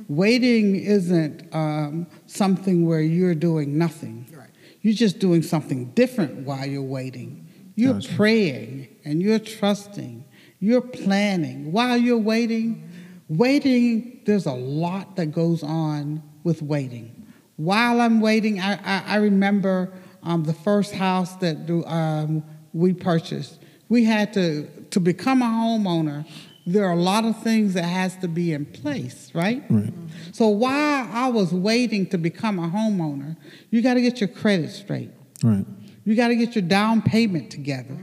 Waiting 0.08 0.76
isn't 0.76 1.54
um, 1.54 2.08
something 2.26 2.86
where 2.86 3.02
you're 3.02 3.36
doing 3.36 3.78
nothing. 3.78 4.26
Right. 4.36 4.50
You're 4.82 4.94
just 4.96 5.20
doing 5.20 5.44
something 5.44 5.92
different 5.92 6.46
while 6.46 6.66
you're 6.66 6.82
waiting. 6.82 7.48
You're 7.76 7.94
Gotcha. 7.94 8.16
praying 8.16 8.88
and 9.06 9.22
you're 9.22 9.40
trusting. 9.40 10.26
You're 10.60 10.82
planning. 10.82 11.72
While 11.72 11.98
you're 11.98 12.18
waiting, 12.18 12.89
waiting, 13.30 14.22
there's 14.26 14.48
a 14.48 14.52
lot 14.54 15.16
that 15.16 15.28
goes 15.28 15.64
on 15.64 16.22
with 16.44 16.62
waiting. 16.62 17.28
While 17.56 18.02
I'm 18.02 18.20
waiting, 18.20 18.60
I, 18.60 18.74
I, 18.84 19.04
I 19.08 19.16
remember 19.18 19.94
um, 20.24 20.44
the 20.44 20.54
first 20.54 20.94
house 20.94 21.36
that 21.38 21.70
um, 21.88 22.44
we 22.74 22.94
purchased. 22.94 23.60
We 23.88 24.04
had 24.06 24.34
to, 24.34 24.68
to 24.92 25.00
become 25.00 25.42
a 25.42 25.46
homeowner, 25.46 26.26
there 26.66 26.86
are 26.86 26.92
a 26.92 27.02
lot 27.02 27.26
of 27.26 27.42
things 27.42 27.74
that 27.74 27.84
has 27.84 28.16
to 28.18 28.28
be 28.28 28.54
in 28.54 28.66
place, 28.66 29.32
right? 29.34 29.64
Right. 29.70 29.94
So 30.32 30.48
while 30.50 31.10
I 31.12 31.28
was 31.28 31.52
waiting 31.52 32.06
to 32.08 32.18
become 32.18 32.60
a 32.60 32.68
homeowner, 32.68 33.38
you 33.72 33.82
got 33.82 33.96
to 33.96 34.02
get 34.02 34.22
your 34.22 34.28
credit 34.28 34.70
straight. 34.70 35.10
Right. 35.44 35.66
You 36.06 36.16
got 36.16 36.28
to 36.28 36.36
get 36.36 36.56
your 36.56 36.62
down 36.62 37.02
payment 37.02 37.50
together. 37.50 37.98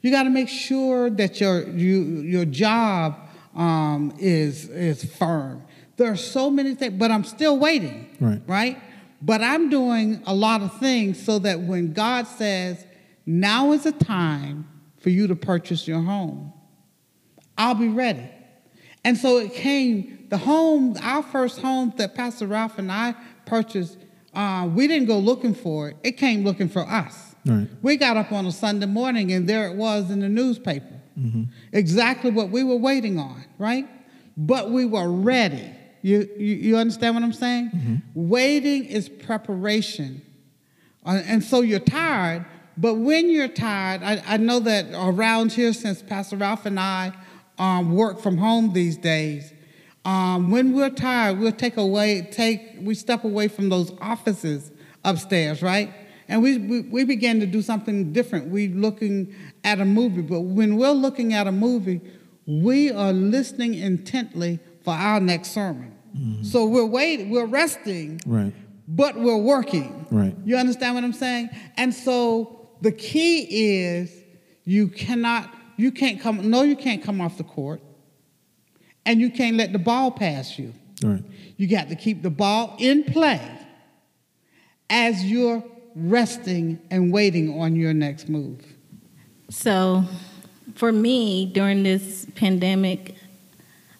You 0.00 0.10
got 0.10 0.24
to 0.24 0.30
make 0.30 0.48
sure 0.48 1.10
that 1.10 1.40
your 1.40 1.68
you, 1.68 2.02
your 2.20 2.44
job 2.44 3.23
um, 3.54 4.14
is 4.18 4.68
is 4.68 5.04
firm. 5.04 5.62
There 5.96 6.10
are 6.10 6.16
so 6.16 6.50
many 6.50 6.74
things, 6.74 6.94
but 6.98 7.10
I'm 7.10 7.24
still 7.24 7.58
waiting. 7.58 8.16
Right. 8.20 8.42
Right. 8.46 8.82
But 9.22 9.40
I'm 9.40 9.70
doing 9.70 10.22
a 10.26 10.34
lot 10.34 10.60
of 10.60 10.78
things 10.78 11.22
so 11.24 11.38
that 11.38 11.60
when 11.60 11.92
God 11.92 12.26
says 12.26 12.84
now 13.24 13.72
is 13.72 13.84
the 13.84 13.92
time 13.92 14.68
for 14.98 15.10
you 15.10 15.26
to 15.28 15.36
purchase 15.36 15.88
your 15.88 16.02
home, 16.02 16.52
I'll 17.56 17.74
be 17.74 17.88
ready. 17.88 18.28
And 19.04 19.16
so 19.16 19.38
it 19.38 19.54
came, 19.54 20.26
the 20.30 20.38
home, 20.38 20.96
our 21.02 21.22
first 21.22 21.60
home 21.60 21.92
that 21.96 22.14
Pastor 22.14 22.46
Ralph 22.46 22.78
and 22.78 22.90
I 22.90 23.14
purchased, 23.46 23.98
uh, 24.34 24.68
we 24.72 24.86
didn't 24.88 25.06
go 25.06 25.18
looking 25.18 25.54
for 25.54 25.90
it. 25.90 25.96
It 26.02 26.12
came 26.12 26.44
looking 26.44 26.68
for 26.68 26.82
us. 26.82 27.34
Right. 27.46 27.68
We 27.82 27.96
got 27.96 28.16
up 28.16 28.32
on 28.32 28.46
a 28.46 28.52
Sunday 28.52 28.86
morning 28.86 29.32
and 29.32 29.48
there 29.48 29.66
it 29.68 29.76
was 29.76 30.10
in 30.10 30.20
the 30.20 30.28
newspaper. 30.28 31.00
Exactly 31.72 32.30
what 32.30 32.50
we 32.50 32.64
were 32.64 32.76
waiting 32.76 33.18
on, 33.18 33.44
right? 33.58 33.88
But 34.36 34.70
we 34.70 34.84
were 34.84 35.10
ready. 35.10 35.70
You, 36.02 36.28
you, 36.36 36.54
you 36.54 36.76
understand 36.76 37.14
what 37.14 37.24
I'm 37.24 37.32
saying? 37.32 38.02
Waiting 38.14 38.84
is 38.84 39.08
preparation. 39.08 40.22
Uh, 41.06 41.22
and 41.26 41.42
so 41.42 41.60
you're 41.60 41.78
tired, 41.78 42.44
but 42.76 42.94
when 42.94 43.30
you're 43.30 43.48
tired, 43.48 44.02
I, 44.02 44.22
I 44.26 44.36
know 44.38 44.60
that 44.60 44.86
around 44.94 45.52
here, 45.52 45.72
since 45.72 46.02
Pastor 46.02 46.36
Ralph 46.36 46.66
and 46.66 46.80
I 46.80 47.12
um, 47.58 47.94
work 47.94 48.20
from 48.20 48.36
home 48.36 48.72
these 48.72 48.96
days, 48.96 49.52
um, 50.04 50.50
when 50.50 50.74
we're 50.74 50.90
tired, 50.90 51.38
we'll 51.38 51.52
take 51.52 51.76
away, 51.76 52.28
take, 52.30 52.76
we 52.80 52.94
step 52.94 53.24
away 53.24 53.48
from 53.48 53.68
those 53.68 53.92
offices 54.00 54.70
upstairs, 55.04 55.62
right? 55.62 55.92
And 56.28 56.42
we, 56.42 56.58
we, 56.58 56.80
we 56.82 57.04
begin 57.04 57.40
to 57.40 57.46
do 57.46 57.62
something 57.62 58.12
different. 58.12 58.48
We're 58.48 58.74
looking 58.74 59.34
at 59.64 59.80
a 59.80 59.84
movie, 59.84 60.22
but 60.22 60.40
when 60.42 60.76
we're 60.76 60.92
looking 60.92 61.32
at 61.32 61.46
a 61.46 61.52
movie, 61.52 62.00
we 62.46 62.90
are 62.92 63.12
listening 63.12 63.74
intently 63.74 64.58
for 64.84 64.92
our 64.92 65.18
next 65.18 65.52
sermon. 65.52 65.96
Mm-hmm. 66.16 66.44
So 66.44 66.66
we're 66.66 66.84
waiting, 66.84 67.30
we're 67.30 67.46
resting, 67.46 68.20
Right. 68.26 68.52
but 68.86 69.16
we're 69.16 69.38
working. 69.38 70.06
Right. 70.10 70.36
You 70.44 70.56
understand 70.56 70.94
what 70.94 71.02
I'm 71.02 71.12
saying? 71.14 71.48
And 71.76 71.92
so 71.94 72.68
the 72.82 72.92
key 72.92 73.78
is 73.80 74.12
you 74.64 74.88
cannot, 74.88 75.52
you 75.76 75.90
can't 75.90 76.20
come, 76.20 76.50
no, 76.50 76.62
you 76.62 76.76
can't 76.76 77.02
come 77.02 77.20
off 77.20 77.38
the 77.38 77.44
court, 77.44 77.80
and 79.06 79.20
you 79.20 79.30
can't 79.30 79.56
let 79.56 79.72
the 79.72 79.78
ball 79.78 80.10
pass 80.10 80.58
you. 80.58 80.74
Right. 81.02 81.22
You 81.56 81.66
got 81.66 81.88
to 81.88 81.96
keep 81.96 82.22
the 82.22 82.30
ball 82.30 82.76
in 82.78 83.04
play 83.04 83.40
as 84.90 85.24
you're 85.24 85.64
resting 85.96 86.80
and 86.90 87.12
waiting 87.12 87.58
on 87.60 87.74
your 87.76 87.94
next 87.94 88.28
move. 88.28 88.73
So, 89.54 90.04
for 90.74 90.90
me, 90.90 91.46
during 91.46 91.84
this 91.84 92.26
pandemic, 92.34 93.14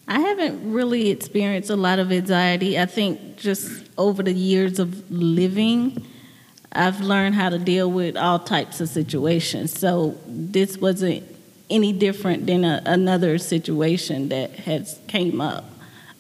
I 0.08 0.18
haven't 0.18 0.72
really 0.72 1.10
experienced 1.10 1.70
a 1.70 1.76
lot 1.76 2.00
of 2.00 2.10
anxiety. 2.10 2.78
I 2.78 2.86
think 2.86 3.36
just 3.36 3.88
over 3.96 4.22
the 4.24 4.34
years 4.34 4.80
of 4.80 5.08
living, 5.12 6.04
I've 6.72 7.00
learned 7.00 7.36
how 7.36 7.50
to 7.50 7.58
deal 7.58 7.88
with 7.88 8.16
all 8.16 8.40
types 8.40 8.80
of 8.80 8.88
situations. 8.88 9.72
So, 9.78 10.18
this 10.26 10.76
wasn't 10.76 11.22
any 11.70 11.92
different 11.92 12.46
than 12.46 12.64
a, 12.64 12.82
another 12.84 13.38
situation 13.38 14.30
that 14.30 14.50
has 14.50 14.98
came 15.06 15.40
up. 15.40 15.64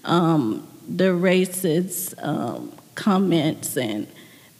Um, 0.04 0.66
the 0.88 1.10
racist 1.10 2.14
um, 2.24 2.72
comments 2.94 3.76
and 3.76 4.06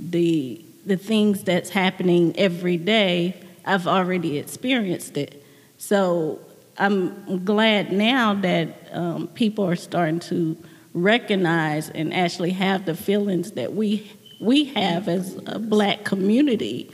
the 0.01 0.61
the 0.85 0.97
things 0.97 1.45
that's 1.45 1.71
happening 1.71 2.35
every 2.37 2.77
day, 2.77 3.43
I've 3.66 3.87
already 3.87 4.38
experienced 4.38 5.16
it. 5.16 5.44
So 5.79 6.40
I'm 6.79 7.44
glad 7.44 7.92
now 7.92 8.35
that 8.35 8.88
um, 8.92 9.29
people 9.29 9.64
are 9.64 9.77
starting 9.77 10.20
to 10.20 10.57
recognize 10.92 11.90
and 11.90 12.14
actually 12.14 12.50
have 12.50 12.85
the 12.85 12.94
feelings 12.94 13.53
that 13.53 13.74
we 13.74 14.11
we 14.40 14.64
have 14.64 15.09
as 15.09 15.40
a 15.46 15.59
black 15.59 16.05
community. 16.05 16.90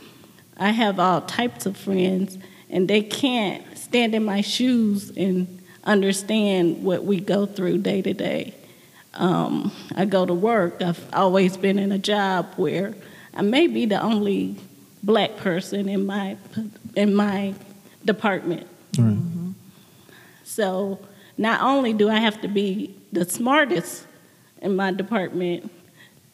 I 0.57 0.71
have 0.71 1.01
all 1.01 1.23
types 1.23 1.67
of 1.67 1.77
friends, 1.77 2.39
and 2.69 2.87
they 2.87 3.03
can't 3.03 3.77
stand 3.77 4.15
in 4.15 4.25
my 4.25 4.43
shoes 4.43 5.11
and 5.17 5.61
understand 5.83 6.85
what 6.85 7.05
we 7.05 7.19
go 7.19 7.47
through 7.47 7.79
day 7.79 8.03
to 8.03 8.13
day. 8.13 8.55
Um, 9.15 9.73
I 9.97 10.05
go 10.05 10.27
to 10.27 10.35
work. 10.35 10.83
I've 10.83 11.05
always 11.13 11.57
been 11.57 11.79
in 11.79 11.93
a 11.93 11.99
job 11.99 12.53
where 12.57 12.95
I 13.35 13.43
may 13.43 13.67
be 13.67 13.87
the 13.87 14.01
only 14.01 14.57
black 15.03 15.37
person 15.37 15.89
in 15.89 16.07
my 16.07 16.37
in 16.97 17.15
my 17.15 17.55
department. 18.05 18.67
Right. 18.99 19.09
Mm-hmm. 19.09 19.51
So 20.45 20.99
not 21.39 21.63
only 21.63 21.93
do 21.93 22.09
I 22.09 22.17
have 22.17 22.41
to 22.43 22.49
be 22.49 22.95
the 23.13 23.25
smartest 23.25 24.07
in 24.61 24.77
my 24.77 24.93
department, 24.93 25.71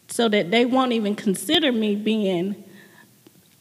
so 0.08 0.28
that 0.28 0.50
they 0.50 0.64
won't 0.64 0.92
even 0.92 1.14
consider 1.14 1.72
me 1.72 1.94
being 1.94 2.64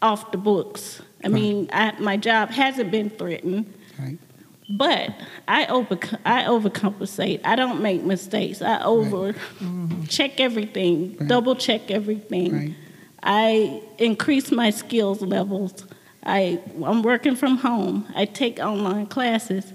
off 0.01 0.31
the 0.31 0.37
books. 0.37 1.01
I 1.23 1.27
mean, 1.27 1.69
I, 1.73 1.93
my 1.99 2.17
job 2.17 2.49
hasn't 2.49 2.91
been 2.91 3.09
threatened, 3.09 3.73
Right? 3.97 4.19
but 4.69 5.09
I 5.47 5.65
over 5.67 5.97
I 6.23 6.43
overcompensate. 6.43 7.41
I 7.43 7.55
don't 7.55 7.81
make 7.81 8.03
mistakes. 8.03 8.61
I 8.61 8.83
over 8.83 9.33
mm-hmm. 9.33 10.03
check 10.03 10.39
everything, 10.39 11.17
Right. 11.19 11.27
double 11.27 11.55
check 11.55 11.89
everything. 11.89 12.75
Right. 13.25 13.31
I 13.33 13.81
increase 13.97 14.51
my 14.51 14.69
skills 14.69 15.21
levels. 15.21 15.85
I 16.23 16.61
I'm 16.83 17.03
working 17.03 17.35
from 17.35 17.57
home. 17.57 18.05
I 18.15 18.25
take 18.25 18.59
online 18.59 19.07
classes. 19.07 19.73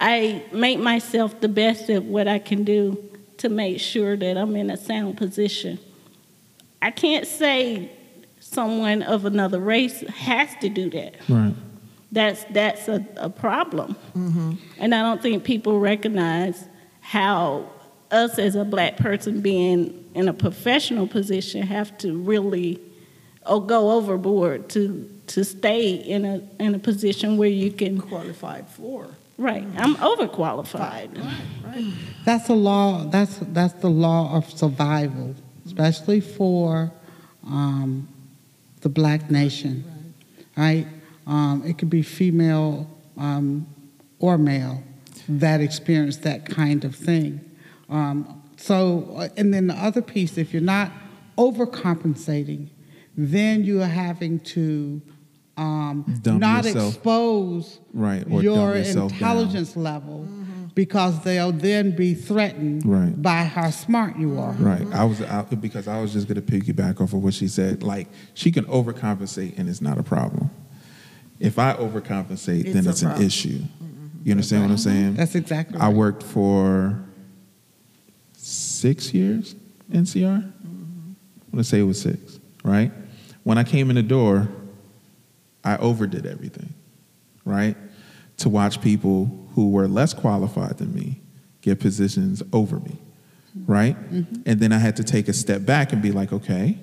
I 0.00 0.44
make 0.52 0.78
myself 0.78 1.40
the 1.40 1.48
best 1.48 1.88
at 1.88 2.04
what 2.04 2.28
I 2.28 2.38
can 2.38 2.64
do 2.64 3.02
to 3.38 3.48
make 3.48 3.80
sure 3.80 4.16
that 4.16 4.36
I'm 4.36 4.54
in 4.56 4.70
a 4.70 4.76
sound 4.76 5.16
position. 5.16 5.78
I 6.82 6.90
can't 6.90 7.26
say 7.26 7.90
someone 8.40 9.02
of 9.02 9.24
another 9.24 9.60
race 9.60 10.00
has 10.08 10.54
to 10.60 10.68
do 10.68 10.90
that. 10.90 11.14
Right. 11.28 11.54
That's 12.12 12.44
that's 12.44 12.88
a, 12.88 13.04
a 13.16 13.28
problem. 13.28 13.96
Mm-hmm. 14.14 14.52
And 14.78 14.94
I 14.94 15.02
don't 15.02 15.20
think 15.20 15.44
people 15.44 15.80
recognize 15.80 16.64
how 17.00 17.70
us 18.10 18.38
as 18.38 18.54
a 18.54 18.64
black 18.64 18.96
person 18.96 19.40
being 19.40 20.05
in 20.16 20.28
a 20.28 20.32
professional 20.32 21.06
position 21.06 21.62
have 21.62 21.96
to 21.98 22.16
really 22.16 22.80
or 23.46 23.64
go 23.64 23.92
overboard 23.92 24.68
to 24.70 25.08
to 25.28 25.44
stay 25.44 25.90
in 25.90 26.24
a 26.24 26.42
in 26.58 26.74
a 26.74 26.78
position 26.78 27.36
where 27.36 27.48
you 27.48 27.70
can 27.70 28.00
Qualified 28.00 28.66
for. 28.68 29.08
Right. 29.38 29.66
I'm 29.76 29.96
overqualified. 29.96 31.10
That's 32.24 32.46
the 32.46 32.54
law. 32.54 33.04
That's 33.04 33.36
that's 33.52 33.74
the 33.74 33.90
law 33.90 34.34
of 34.34 34.50
survival, 34.50 35.34
especially 35.66 36.20
for 36.20 36.90
um, 37.46 38.08
the 38.80 38.88
black 38.88 39.30
nation, 39.30 39.84
right? 40.56 40.86
Um, 41.26 41.62
it 41.66 41.76
could 41.76 41.90
be 41.90 42.02
female 42.02 42.88
um, 43.18 43.66
or 44.18 44.38
male 44.38 44.82
that 45.28 45.60
experience 45.60 46.18
that 46.18 46.46
kind 46.46 46.84
of 46.84 46.94
thing. 46.94 47.40
Um, 47.90 48.35
so, 48.66 49.14
uh, 49.16 49.28
and 49.36 49.52
then 49.54 49.66
the 49.68 49.74
other 49.74 50.02
piece, 50.02 50.36
if 50.38 50.52
you're 50.52 50.62
not 50.62 50.90
overcompensating, 51.38 52.68
then 53.16 53.64
you 53.64 53.82
are 53.82 53.86
having 53.86 54.40
to 54.40 55.00
um, 55.56 56.04
Dumb 56.22 56.38
not 56.38 56.64
yourself. 56.64 56.94
expose 56.94 57.78
Right, 57.94 58.24
or 58.30 58.42
your 58.42 58.56
dumb 58.72 58.76
yourself 58.78 59.10
down. 59.12 59.18
intelligence 59.18 59.76
level 59.76 60.28
because 60.74 61.24
they'll 61.24 61.52
then 61.52 61.96
be 61.96 62.12
threatened 62.12 62.84
Right. 62.84 63.20
by 63.22 63.44
how 63.44 63.70
smart 63.70 64.18
you 64.18 64.38
are. 64.38 64.52
Right. 64.52 64.86
I 64.92 65.04
was 65.04 65.22
I, 65.22 65.42
because 65.42 65.88
I 65.88 65.98
was 66.02 66.12
just 66.12 66.28
going 66.28 66.42
to 66.42 66.42
piggyback 66.42 67.00
off 67.00 67.14
of 67.14 67.22
what 67.24 67.32
she 67.32 67.48
said. 67.48 67.82
Like 67.82 68.08
she 68.34 68.52
can 68.52 68.64
overcompensate 68.66 69.56
and 69.58 69.68
it's 69.70 69.80
not 69.80 69.96
a 69.96 70.02
problem. 70.02 70.50
If 71.40 71.58
I 71.58 71.72
overcompensate, 71.74 72.64
It's 72.66 72.74
then 72.74 72.86
a 72.86 72.90
it's 72.90 73.00
an 73.02 73.08
problem. 73.08 73.26
issue. 73.26 73.60
You 74.24 74.32
understand 74.32 74.64
what 74.64 74.70
I'm 74.72 74.76
saying? 74.78 75.14
That's 75.14 75.34
exactly 75.34 75.78
I 75.78 75.86
right. 75.86 75.96
worked 75.96 76.22
for 76.22 77.02
six 78.76 79.12
years 79.14 79.54
NCR. 79.90 80.42
I'm 80.42 81.16
gonna 81.50 81.64
say 81.64 81.80
it 81.80 81.84
was 81.84 82.00
six, 82.00 82.38
right? 82.64 82.92
When 83.44 83.58
I 83.58 83.64
came 83.64 83.90
in 83.90 83.96
the 83.96 84.02
door, 84.02 84.48
I 85.64 85.76
overdid 85.78 86.26
everything, 86.26 86.74
right? 87.44 87.76
To 88.38 88.48
watch 88.48 88.80
people 88.80 89.48
who 89.54 89.70
were 89.70 89.88
less 89.88 90.12
qualified 90.12 90.78
than 90.78 90.94
me 90.94 91.20
get 91.62 91.80
positions 91.80 92.42
over 92.52 92.78
me, 92.80 92.98
right? 93.66 93.96
Mm-hmm. 94.12 94.42
And 94.46 94.60
then 94.60 94.72
I 94.72 94.78
had 94.78 94.96
to 94.96 95.04
take 95.04 95.28
a 95.28 95.32
step 95.32 95.64
back 95.64 95.92
and 95.92 96.02
be 96.02 96.12
like, 96.12 96.32
okay, 96.32 96.78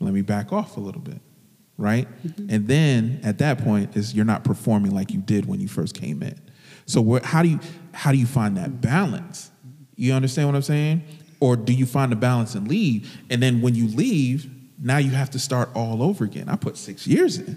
let 0.00 0.12
me 0.12 0.22
back 0.22 0.52
off 0.52 0.76
a 0.76 0.80
little 0.80 1.00
bit, 1.00 1.20
right? 1.78 2.08
Mm-hmm. 2.26 2.50
And 2.50 2.68
then 2.68 3.20
at 3.22 3.38
that 3.38 3.58
point 3.62 3.96
is 3.96 4.14
you're 4.14 4.24
not 4.24 4.44
performing 4.44 4.94
like 4.94 5.12
you 5.12 5.20
did 5.20 5.46
when 5.46 5.60
you 5.60 5.68
first 5.68 5.94
came 5.94 6.22
in. 6.22 6.40
So 6.86 7.00
where, 7.00 7.20
how 7.22 7.42
do 7.42 7.48
you 7.48 7.60
how 7.92 8.12
do 8.12 8.18
you 8.18 8.26
find 8.26 8.56
that 8.56 8.80
balance? 8.80 9.50
You 9.96 10.12
understand 10.12 10.48
what 10.48 10.54
I'm 10.54 10.62
saying? 10.62 11.02
Or 11.40 11.56
do 11.56 11.72
you 11.72 11.86
find 11.86 12.12
the 12.12 12.16
balance 12.16 12.54
and 12.54 12.68
leave? 12.68 13.18
And 13.28 13.42
then 13.42 13.60
when 13.60 13.74
you 13.74 13.88
leave, 13.88 14.50
now 14.80 14.98
you 14.98 15.10
have 15.10 15.30
to 15.30 15.38
start 15.38 15.70
all 15.74 16.02
over 16.02 16.24
again. 16.24 16.48
I 16.48 16.56
put 16.56 16.76
six 16.76 17.06
years 17.06 17.38
in. 17.38 17.56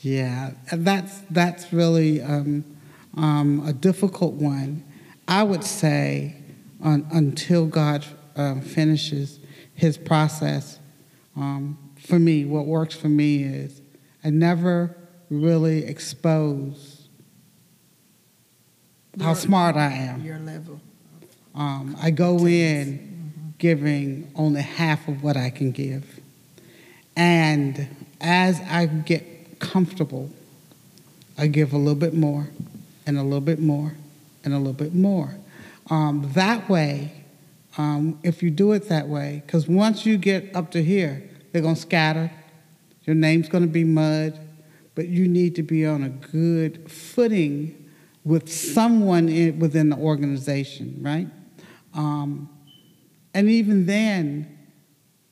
Yeah, 0.00 0.52
and 0.70 0.86
that's 0.86 1.20
that's 1.30 1.72
really 1.72 2.22
um, 2.22 2.64
um, 3.16 3.66
a 3.66 3.72
difficult 3.72 4.34
one. 4.34 4.84
I 5.26 5.42
would 5.42 5.64
say 5.64 6.36
un, 6.82 7.06
until 7.12 7.66
God 7.66 8.04
uh, 8.36 8.60
finishes 8.60 9.40
His 9.74 9.98
process. 9.98 10.78
Um, 11.36 11.78
for 11.98 12.18
me, 12.18 12.44
what 12.44 12.66
works 12.66 12.94
for 12.94 13.08
me 13.08 13.42
is 13.42 13.82
I 14.24 14.30
never 14.30 14.96
really 15.30 15.84
expose 15.84 16.87
how 19.20 19.34
smart 19.34 19.76
I 19.76 19.92
am. 19.92 20.22
Your 20.22 20.38
level. 20.38 20.80
Um, 21.54 21.96
I 22.00 22.10
go 22.10 22.46
in 22.46 23.54
giving 23.58 24.30
only 24.36 24.62
half 24.62 25.08
of 25.08 25.22
what 25.22 25.36
I 25.36 25.50
can 25.50 25.72
give. 25.72 26.20
And 27.16 27.88
as 28.20 28.60
I 28.60 28.86
get 28.86 29.58
comfortable, 29.58 30.30
I 31.36 31.48
give 31.48 31.72
a 31.72 31.78
little 31.78 31.96
bit 31.96 32.14
more 32.14 32.48
and 33.06 33.18
a 33.18 33.22
little 33.22 33.40
bit 33.40 33.58
more 33.58 33.94
and 34.44 34.54
a 34.54 34.58
little 34.58 34.72
bit 34.72 34.94
more. 34.94 35.34
Um, 35.90 36.30
that 36.34 36.68
way, 36.68 37.24
um, 37.76 38.18
if 38.22 38.42
you 38.42 38.50
do 38.50 38.72
it 38.72 38.88
that 38.88 39.08
way, 39.08 39.42
because 39.44 39.66
once 39.68 40.06
you 40.06 40.16
get 40.16 40.54
up 40.54 40.70
to 40.72 40.82
here, 40.82 41.28
they're 41.52 41.62
going 41.62 41.74
to 41.74 41.80
scatter. 41.80 42.30
Your 43.04 43.16
name's 43.16 43.48
going 43.48 43.64
to 43.64 43.70
be 43.70 43.84
mud, 43.84 44.38
but 44.94 45.08
you 45.08 45.26
need 45.26 45.56
to 45.56 45.62
be 45.62 45.86
on 45.86 46.02
a 46.02 46.08
good 46.08 46.90
footing 46.90 47.87
with 48.28 48.52
someone 48.52 49.26
in, 49.30 49.58
within 49.58 49.88
the 49.88 49.96
organization, 49.96 50.98
right? 51.00 51.28
Um, 51.94 52.50
and 53.32 53.48
even 53.48 53.86
then, 53.86 54.58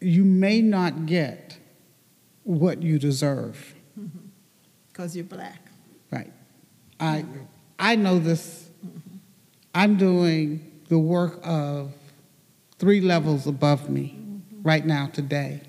you 0.00 0.24
may 0.24 0.62
not 0.62 1.04
get 1.04 1.58
what 2.44 2.82
you 2.82 2.98
deserve. 2.98 3.74
Because 4.88 5.14
you're 5.14 5.26
black. 5.26 5.60
Right. 6.10 6.32
I 6.98 7.26
I 7.78 7.96
know 7.96 8.18
this. 8.18 8.66
I'm 9.74 9.98
doing 9.98 10.72
the 10.88 10.98
work 10.98 11.38
of 11.44 11.92
three 12.78 13.02
levels 13.02 13.46
above 13.46 13.90
me 13.90 14.18
right 14.62 14.86
now 14.86 15.08
today. 15.12 15.60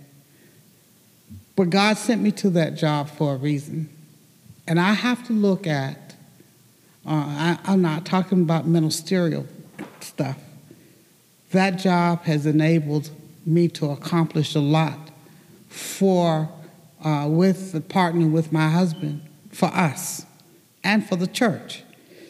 But 1.57 1.71
God 1.71 1.97
sent 1.97 2.21
me 2.21 2.31
to 2.33 2.49
that 2.51 2.75
job 2.75 3.09
for 3.09 3.33
a 3.33 3.37
reason. 3.37 3.89
And 4.65 4.79
I 4.79 4.93
have 4.93 5.27
to 5.27 5.33
look 5.33 5.67
at, 5.67 6.06
uh, 7.07 7.11
I, 7.11 7.59
I'm 7.63 7.81
not 7.81 8.05
talking 8.05 8.41
about 8.41 8.67
ministerial 8.67 9.45
stuff. 10.01 10.37
That 11.51 11.77
job 11.77 12.23
has 12.23 12.45
enabled 12.45 13.09
me 13.45 13.69
to 13.69 13.91
accomplish 13.91 14.55
a 14.55 14.59
lot 14.59 14.99
for, 15.69 16.49
uh, 17.03 17.27
with 17.29 17.71
the 17.71 17.79
partner 17.79 18.27
with 18.27 18.51
my 18.51 18.67
husband, 18.69 19.21
for 19.51 19.67
us, 19.67 20.25
and 20.83 21.07
for 21.07 21.15
the 21.15 21.27
church. 21.27 21.83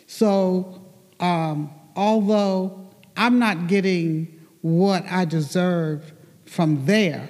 So, 0.05 0.81
um, 1.19 1.71
although 1.95 2.87
I'm 3.15 3.39
not 3.39 3.67
getting 3.67 4.39
what 4.61 5.03
I 5.09 5.25
deserve 5.25 6.13
from 6.45 6.85
there, 6.85 7.29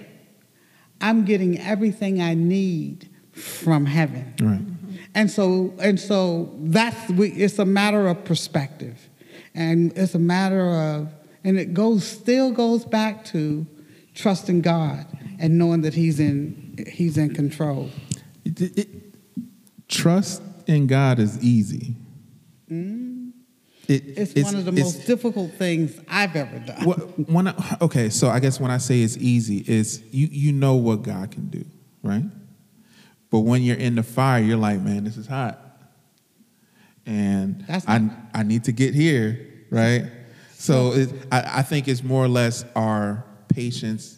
I'm 0.99 1.23
getting 1.23 1.59
everything 1.59 2.21
I 2.21 2.33
need 2.33 3.09
from 3.31 3.85
heaven. 3.85 4.33
Right. 4.41 4.76
And 5.17 5.31
so, 5.31 5.73
and 5.79 5.99
so 5.99 6.53
that's 6.59 7.09
we, 7.09 7.29
it's 7.31 7.57
a 7.57 7.65
matter 7.65 8.07
of 8.07 8.23
perspective, 8.23 9.09
and 9.55 9.91
it's 9.97 10.13
a 10.13 10.19
matter 10.19 10.69
of, 10.69 11.09
and 11.43 11.57
it 11.57 11.73
goes 11.73 12.05
still 12.05 12.51
goes 12.51 12.85
back 12.85 13.25
to 13.25 13.65
trusting 14.13 14.61
God 14.61 15.07
and 15.39 15.57
knowing 15.57 15.81
that 15.81 15.95
He's 15.95 16.19
in 16.19 16.85
He's 16.87 17.17
in 17.17 17.33
control. 17.33 17.89
It- 18.45 18.61
it- 18.61 18.77
it- 18.77 18.89
trust 19.87 20.43
in 20.67 20.85
God 20.85 21.17
is 21.17 21.41
easy. 21.43 21.95
It- 22.69 22.73
Mm. 22.73 23.31
It's, 23.87 24.35
one 24.43 24.55
of 24.55 24.65
the 24.65 24.71
most 24.71 25.07
difficult 25.07 25.53
things 25.53 25.97
I've 26.09 26.35
ever 26.35 26.59
done. 26.59 26.83
What, 26.85 27.29
when 27.29 27.47
I, 27.47 27.77
okay, 27.81 28.09
so 28.09 28.27
I 28.29 28.39
guess 28.39 28.59
when 28.59 28.69
I 28.69 28.77
say 28.77 29.01
it's 29.01 29.17
easy, 29.17 29.63
is 29.65 30.03
you 30.11 30.27
you 30.29 30.51
know 30.51 30.75
what 30.75 31.01
God 31.01 31.31
can 31.31 31.47
do, 31.47 31.63
right? 32.03 32.25
But 33.29 33.39
when 33.41 33.61
you're 33.61 33.77
in 33.77 33.95
the 33.95 34.03
fire, 34.03 34.41
you're 34.41 34.57
like, 34.57 34.79
man, 34.81 35.03
this 35.03 35.17
is 35.17 35.27
hot, 35.27 35.59
and 37.05 37.63
That's 37.67 37.87
I 37.87 37.97
not- 37.99 38.15
I 38.33 38.43
need 38.43 38.63
to 38.65 38.71
get 38.71 38.93
here, 38.93 39.47
right? 39.69 40.05
So 40.53 40.93
it, 40.93 41.09
I, 41.31 41.59
I 41.59 41.61
think 41.61 41.87
it's 41.87 42.03
more 42.03 42.23
or 42.23 42.27
less 42.27 42.65
our 42.75 43.23
patience 43.47 44.17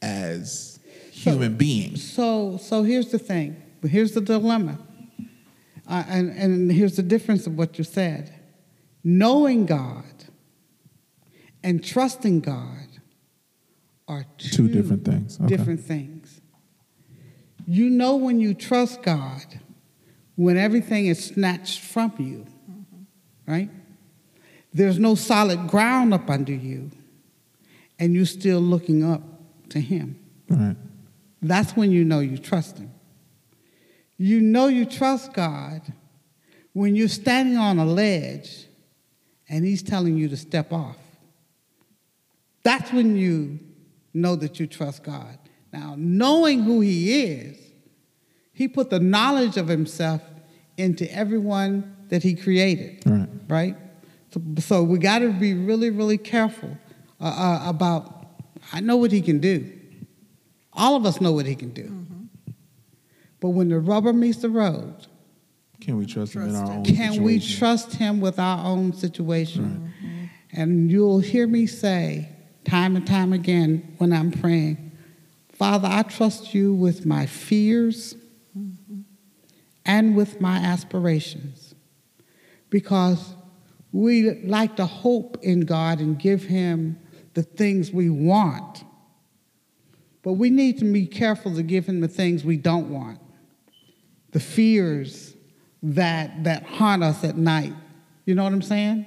as 0.00 0.78
human 1.10 1.56
beings. 1.56 2.02
So, 2.12 2.56
so 2.58 2.82
here's 2.82 3.10
the 3.10 3.18
thing. 3.18 3.60
Here's 3.82 4.12
the 4.12 4.20
dilemma. 4.20 4.78
Uh, 5.88 6.04
and, 6.08 6.30
and 6.30 6.70
here's 6.72 6.96
the 6.96 7.02
difference 7.02 7.46
of 7.46 7.58
what 7.58 7.78
you 7.78 7.84
said. 7.84 8.32
Knowing 9.02 9.66
God 9.66 10.04
and 11.64 11.84
trusting 11.84 12.40
God 12.40 12.86
are 14.08 14.24
two, 14.38 14.48
Two 14.50 14.68
different 14.68 15.04
things. 15.04 15.38
Okay. 15.40 15.48
Different 15.56 15.80
things. 15.80 16.11
You 17.66 17.90
know 17.90 18.16
when 18.16 18.40
you 18.40 18.54
trust 18.54 19.02
God, 19.02 19.60
when 20.36 20.56
everything 20.56 21.06
is 21.06 21.24
snatched 21.24 21.80
from 21.80 22.12
you, 22.18 22.46
right? 23.46 23.70
There's 24.72 24.98
no 24.98 25.14
solid 25.14 25.68
ground 25.68 26.14
up 26.14 26.30
under 26.30 26.52
you, 26.52 26.90
and 27.98 28.14
you're 28.14 28.24
still 28.26 28.60
looking 28.60 29.04
up 29.04 29.22
to 29.70 29.80
Him. 29.80 30.18
Right. 30.48 30.76
That's 31.40 31.76
when 31.76 31.90
you 31.90 32.04
know 32.04 32.20
you 32.20 32.38
trust 32.38 32.78
Him. 32.78 32.90
You 34.16 34.40
know 34.40 34.68
you 34.68 34.84
trust 34.84 35.32
God 35.32 35.82
when 36.72 36.94
you're 36.96 37.08
standing 37.08 37.58
on 37.58 37.78
a 37.78 37.84
ledge 37.84 38.66
and 39.48 39.64
He's 39.64 39.82
telling 39.82 40.16
you 40.16 40.28
to 40.28 40.36
step 40.36 40.72
off. 40.72 40.96
That's 42.62 42.92
when 42.92 43.16
you 43.16 43.58
know 44.14 44.36
that 44.36 44.60
you 44.60 44.66
trust 44.66 45.02
God. 45.02 45.38
Now, 45.72 45.94
knowing 45.96 46.62
who 46.62 46.80
He 46.80 47.22
is, 47.22 47.58
He 48.52 48.68
put 48.68 48.90
the 48.90 49.00
knowledge 49.00 49.56
of 49.56 49.68
Himself 49.68 50.22
into 50.76 51.10
everyone 51.12 51.96
that 52.08 52.22
He 52.22 52.34
created 52.34 53.02
Right. 53.06 53.28
right? 53.48 53.76
So, 54.32 54.40
so 54.58 54.82
we 54.82 54.98
got 54.98 55.18
to 55.20 55.30
be 55.32 55.54
really, 55.54 55.90
really 55.90 56.18
careful 56.18 56.76
uh, 57.20 57.24
uh, 57.24 57.68
about. 57.68 58.26
I 58.72 58.80
know 58.80 58.96
what 58.96 59.12
he 59.12 59.20
can 59.20 59.40
do. 59.40 59.70
All 60.72 60.96
of 60.96 61.04
us 61.04 61.20
know 61.20 61.32
what 61.32 61.44
he 61.46 61.54
can 61.54 61.70
do. 61.70 62.06
But 63.40 63.50
when 63.50 63.68
the 63.68 63.78
rubber 63.78 64.12
meets 64.12 64.38
the 64.38 64.48
road, 64.48 65.06
Can 65.80 65.98
we 65.98 66.06
trust 66.06 66.34
him 66.34 66.42
in 66.48 66.54
our 66.54 66.64
Trust 66.64 66.72
own 66.72 66.84
him. 66.84 67.14
Can 67.14 67.22
we 67.22 67.40
trust 67.40 67.92
him 67.94 68.20
with 68.20 68.38
our 68.38 68.64
own 68.64 68.92
situation? 68.94 69.92
And 70.52 70.90
you'll 70.90 71.18
hear 71.18 71.46
me 71.46 71.66
say 71.66 72.28
time 72.64 72.94
and 72.96 73.06
time 73.06 73.32
again 73.32 73.94
when 73.98 74.12
I'm 74.12 74.30
praying, 74.30 74.91
Father, 75.62 75.86
I 75.88 76.02
trust 76.02 76.54
you 76.54 76.74
with 76.74 77.06
my 77.06 77.24
fears 77.24 78.16
and 79.86 80.16
with 80.16 80.40
my 80.40 80.56
aspirations. 80.56 81.76
Because 82.68 83.36
we 83.92 84.42
like 84.42 84.74
to 84.74 84.86
hope 84.86 85.38
in 85.40 85.60
God 85.60 86.00
and 86.00 86.18
give 86.18 86.42
him 86.42 86.98
the 87.34 87.44
things 87.44 87.92
we 87.92 88.10
want. 88.10 88.82
But 90.22 90.32
we 90.32 90.50
need 90.50 90.78
to 90.80 90.84
be 90.84 91.06
careful 91.06 91.54
to 91.54 91.62
give 91.62 91.86
him 91.86 92.00
the 92.00 92.08
things 92.08 92.44
we 92.44 92.56
don't 92.56 92.90
want. 92.90 93.20
The 94.32 94.40
fears 94.40 95.36
that 95.80 96.42
that 96.42 96.64
haunt 96.64 97.04
us 97.04 97.22
at 97.22 97.36
night. 97.36 97.74
You 98.26 98.34
know 98.34 98.42
what 98.42 98.52
I'm 98.52 98.62
saying? 98.62 99.06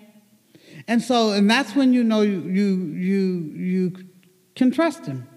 And 0.88 1.02
so, 1.02 1.32
and 1.32 1.52
that's 1.52 1.76
when 1.76 1.92
you 1.92 2.06
know 2.06 2.22
you 2.22 2.40
you 2.44 2.76
you, 2.96 3.28
you 3.58 4.06
can 4.56 4.72
trust 4.72 5.06
him. 5.06 5.28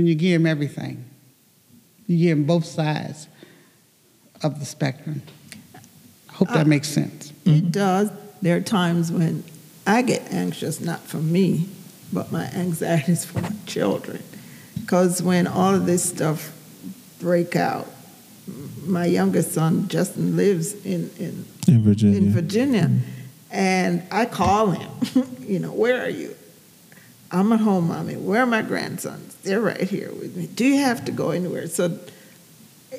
When 0.00 0.06
you 0.06 0.14
give 0.14 0.40
him 0.40 0.46
everything. 0.46 1.04
You 2.06 2.16
give 2.16 2.38
him 2.38 2.44
both 2.44 2.64
sides 2.64 3.28
of 4.42 4.58
the 4.58 4.64
spectrum. 4.64 5.20
I 5.74 6.32
hope 6.32 6.48
that 6.48 6.64
Uh, 6.64 6.70
makes 6.70 6.88
sense. 6.88 7.34
It 7.44 7.70
does. 7.70 8.08
There 8.40 8.56
are 8.56 8.62
times 8.62 9.12
when 9.12 9.44
I 9.86 10.00
get 10.00 10.22
anxious, 10.32 10.80
not 10.80 11.02
for 11.02 11.18
me, 11.18 11.68
but 12.14 12.32
my 12.32 12.46
anxiety 12.46 13.12
is 13.16 13.26
for 13.26 13.42
my 13.42 13.52
children. 13.66 14.22
Because 14.80 15.20
when 15.22 15.46
all 15.46 15.74
of 15.74 15.84
this 15.84 16.02
stuff 16.02 16.50
break 17.20 17.54
out, 17.54 17.86
my 18.86 19.04
youngest 19.04 19.52
son 19.52 19.86
Justin 19.88 20.34
lives 20.34 20.72
in, 20.86 21.10
in 21.18 21.44
in 21.68 21.82
Virginia? 21.82 22.16
in 22.16 22.32
Virginia, 22.32 22.90
and 23.50 24.02
I 24.10 24.24
call 24.24 24.70
him. 24.70 24.90
you 25.40 25.58
know, 25.58 25.72
where 25.72 26.02
are 26.02 26.08
you? 26.08 26.34
I'm 27.30 27.52
at 27.52 27.60
home, 27.60 27.88
mommy. 27.88 28.16
Where 28.16 28.40
are 28.40 28.46
my 28.46 28.62
grandsons? 28.62 29.29
They're 29.42 29.60
right 29.60 29.80
here 29.80 30.10
with 30.12 30.36
me. 30.36 30.46
Do 30.46 30.64
you 30.66 30.76
have 30.78 31.04
to 31.06 31.12
go 31.12 31.30
anywhere? 31.30 31.66
So 31.68 31.98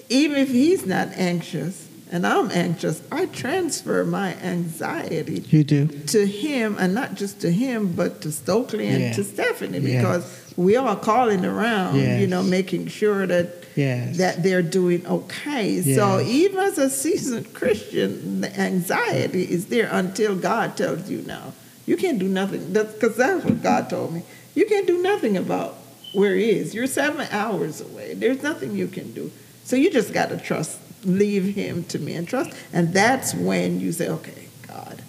even 0.09 0.37
if 0.37 0.49
he's 0.49 0.85
not 0.85 1.09
anxious 1.15 1.87
and 2.11 2.25
I'm 2.27 2.51
anxious, 2.51 3.01
I 3.11 3.27
transfer 3.27 4.03
my 4.03 4.33
anxiety 4.35 5.45
You 5.49 5.63
do. 5.63 5.87
to 5.87 6.25
him, 6.25 6.75
and 6.79 6.93
not 6.93 7.15
just 7.15 7.39
to 7.41 7.51
him, 7.51 7.93
but 7.93 8.21
to 8.21 8.31
Stokely 8.31 8.87
and 8.87 8.99
Yeah. 9.01 9.13
to 9.13 9.23
Stephanie, 9.23 9.79
Yes. 9.79 10.01
because 10.01 10.23
we 10.57 10.75
are 10.75 10.95
calling 10.97 11.45
around, 11.45 11.97
you 12.19 12.27
know, 12.27 12.43
making 12.43 12.87
sure 12.87 13.25
that 13.27 13.63
Yes. 13.77 14.17
that 14.17 14.43
they're 14.43 14.61
doing 14.61 15.05
okay. 15.07 15.81
So 15.95 16.19
even 16.21 16.59
as 16.59 16.77
a 16.77 16.89
seasoned 16.89 17.53
Christian, 17.53 18.41
the 18.41 18.59
anxiety 18.59 19.43
is 19.43 19.67
there 19.67 19.87
until 19.91 20.35
God 20.35 20.75
tells 20.75 21.09
you 21.09 21.23
now. 21.25 21.53
You 21.85 21.95
can't 21.95 22.19
do 22.19 22.27
nothing. 22.27 22.73
That's 22.73 22.91
because 22.93 23.15
that's 23.15 23.45
what 23.45 23.63
God 23.63 23.89
told 23.89 24.13
me. 24.13 24.23
You 24.53 24.65
can't 24.65 24.85
do 24.85 25.01
nothing 25.01 25.37
about 25.37 25.77
where 26.13 26.35
he 26.35 26.49
is. 26.49 26.73
You're 26.73 26.87
seven 26.87 27.27
hours 27.31 27.81
away. 27.81 28.13
There's 28.13 28.43
nothing 28.43 28.75
you 28.75 28.87
can 28.87 29.13
do. 29.13 29.31
So 29.63 29.75
you 29.75 29.91
just 29.91 30.13
got 30.13 30.29
to 30.29 30.37
trust. 30.37 30.79
Leave 31.03 31.55
him 31.55 31.83
to 31.85 31.97
me 31.99 32.13
and 32.13 32.27
trust. 32.27 32.55
And 32.71 32.93
that's 32.93 33.33
when 33.33 33.79
you 33.79 33.91
say, 33.91 34.07
okay, 34.07 34.47
God, 34.67 35.01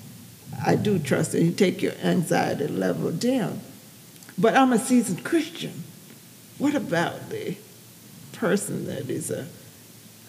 I 0.65 0.75
do 0.75 0.99
trust. 0.99 1.35
And 1.35 1.47
you 1.47 1.53
take 1.53 1.83
your 1.83 1.93
anxiety 2.03 2.67
level 2.67 3.12
down. 3.12 3.61
But 4.38 4.57
I'm 4.57 4.73
a 4.73 4.79
seasoned 4.79 5.25
Christian. 5.25 5.83
What 6.59 6.75
about 6.75 7.29
the 7.29 7.57
person 8.33 8.87
that 8.87 9.11
is 9.11 9.31
a 9.31 9.47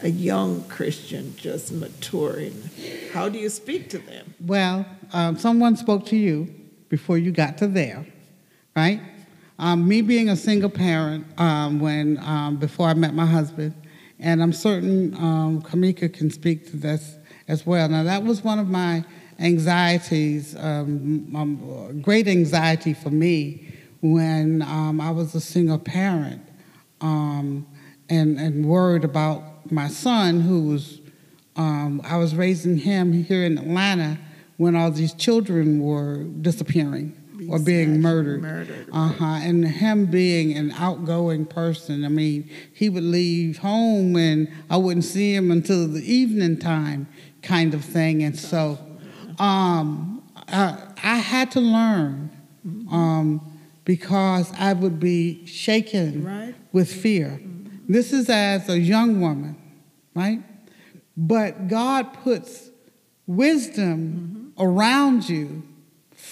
a 0.03 0.09
young 0.09 0.63
Christian 0.65 1.35
just 1.37 1.71
maturing? 1.71 2.69
How 3.13 3.29
do 3.29 3.39
you 3.39 3.49
speak 3.49 3.89
to 3.91 3.97
them? 3.99 4.33
Well, 4.45 4.85
um, 5.13 5.37
someone 5.37 5.77
spoke 5.77 6.05
to 6.07 6.17
you 6.17 6.53
before 6.89 7.17
you 7.17 7.31
got 7.31 7.57
to 7.59 7.67
there, 7.67 8.05
right? 8.75 9.01
Um, 9.63 9.87
me 9.87 10.01
being 10.01 10.27
a 10.27 10.35
single 10.35 10.69
parent 10.69 11.25
um, 11.39 11.79
when 11.79 12.17
um, 12.17 12.57
before 12.57 12.89
I 12.89 12.93
met 12.95 13.13
my 13.13 13.25
husband, 13.25 13.73
and 14.19 14.43
I'm 14.43 14.51
certain 14.51 15.15
um, 15.15 15.61
Kamika 15.61 16.13
can 16.13 16.29
speak 16.29 16.69
to 16.71 16.75
this 16.75 17.15
as 17.47 17.65
well. 17.65 17.87
Now 17.87 18.03
that 18.03 18.23
was 18.23 18.43
one 18.43 18.59
of 18.59 18.67
my 18.67 19.05
anxieties, 19.39 20.53
um, 20.57 22.01
great 22.01 22.27
anxiety 22.27 22.93
for 22.93 23.09
me 23.09 23.73
when 24.01 24.63
um, 24.63 24.99
I 24.99 25.11
was 25.11 25.33
a 25.33 25.39
single 25.39 25.79
parent, 25.79 26.41
and 26.99 27.65
and 28.09 28.65
worried 28.65 29.05
about 29.05 29.71
my 29.71 29.87
son 29.87 30.41
who 30.41 30.71
was 30.71 30.99
I 31.55 32.17
was 32.17 32.35
raising 32.35 32.79
him 32.79 33.13
here 33.13 33.45
in 33.45 33.57
Atlanta 33.57 34.19
when 34.57 34.75
all 34.75 34.91
these 34.91 35.13
children 35.13 35.79
were 35.79 36.25
disappearing 36.41 37.17
or 37.49 37.59
being 37.59 38.01
murdered. 38.01 38.41
murdered. 38.41 38.89
Uh 38.91 39.07
huh. 39.09 39.25
And 39.41 39.67
him 39.67 40.05
being 40.07 40.57
an 40.57 40.71
outgoing 40.71 41.45
person, 41.45 42.03
I 42.05 42.09
mean, 42.09 42.49
he 42.73 42.89
would 42.89 43.03
leave 43.03 43.57
home 43.59 44.15
and 44.15 44.47
I 44.69 44.77
wouldn't 44.77 45.05
see 45.05 45.33
him 45.35 45.51
until 45.51 45.87
the 45.87 46.01
evening 46.01 46.57
time, 46.59 47.07
kind 47.41 47.73
of 47.73 47.83
thing. 47.83 48.23
And 48.23 48.37
so, 48.37 48.77
um, 49.39 50.23
I, 50.47 50.77
I 51.03 51.17
had 51.17 51.51
to 51.51 51.59
learn 51.59 52.29
um, 52.91 53.41
because 53.85 54.51
I 54.57 54.73
would 54.73 54.99
be 54.99 55.45
shaken 55.45 56.23
Right. 56.23 56.55
with 56.71 56.91
fear. 56.91 57.39
This 57.89 58.13
is 58.13 58.29
as 58.29 58.69
a 58.69 58.79
young 58.79 59.19
woman, 59.19 59.57
right? 60.15 60.39
But 61.17 61.67
God 61.67 62.13
puts 62.23 62.69
wisdom 63.27 64.53
around 64.57 65.27
you 65.29 65.63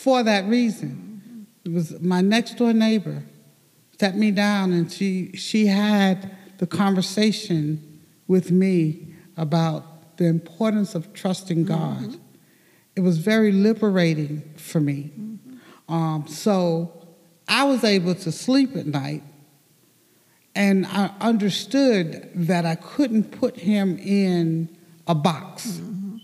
for 0.01 0.23
that 0.23 0.45
reason. 0.45 1.47
It 1.63 1.71
was 1.71 1.99
my 2.01 2.21
next 2.21 2.57
door 2.57 2.73
neighbor 2.73 3.23
sat 3.99 4.17
me 4.17 4.31
down 4.31 4.73
and 4.73 4.91
she 4.91 5.31
she 5.33 5.67
had 5.67 6.35
the 6.57 6.65
conversation 6.65 8.01
with 8.27 8.49
me 8.49 9.13
about 9.37 10.17
the 10.17 10.25
importance 10.25 10.95
of 10.95 11.13
trusting 11.13 11.65
mm-hmm. 11.65 12.07
God. 12.07 12.19
It 12.95 13.01
was 13.01 13.19
very 13.19 13.51
liberating 13.51 14.41
for 14.57 14.79
me. 14.79 15.11
Mm-hmm. 15.13 15.93
Um, 15.93 16.27
so 16.27 17.07
I 17.47 17.65
was 17.65 17.83
able 17.83 18.15
to 18.15 18.31
sleep 18.31 18.75
at 18.75 18.87
night 18.87 19.21
and 20.55 20.87
I 20.87 21.11
understood 21.21 22.31
that 22.33 22.65
I 22.65 22.73
couldn't 22.73 23.39
put 23.39 23.57
him 23.57 23.99
in 23.99 24.75
a 25.05 25.13
box 25.13 25.67
mm-hmm. 25.67 26.17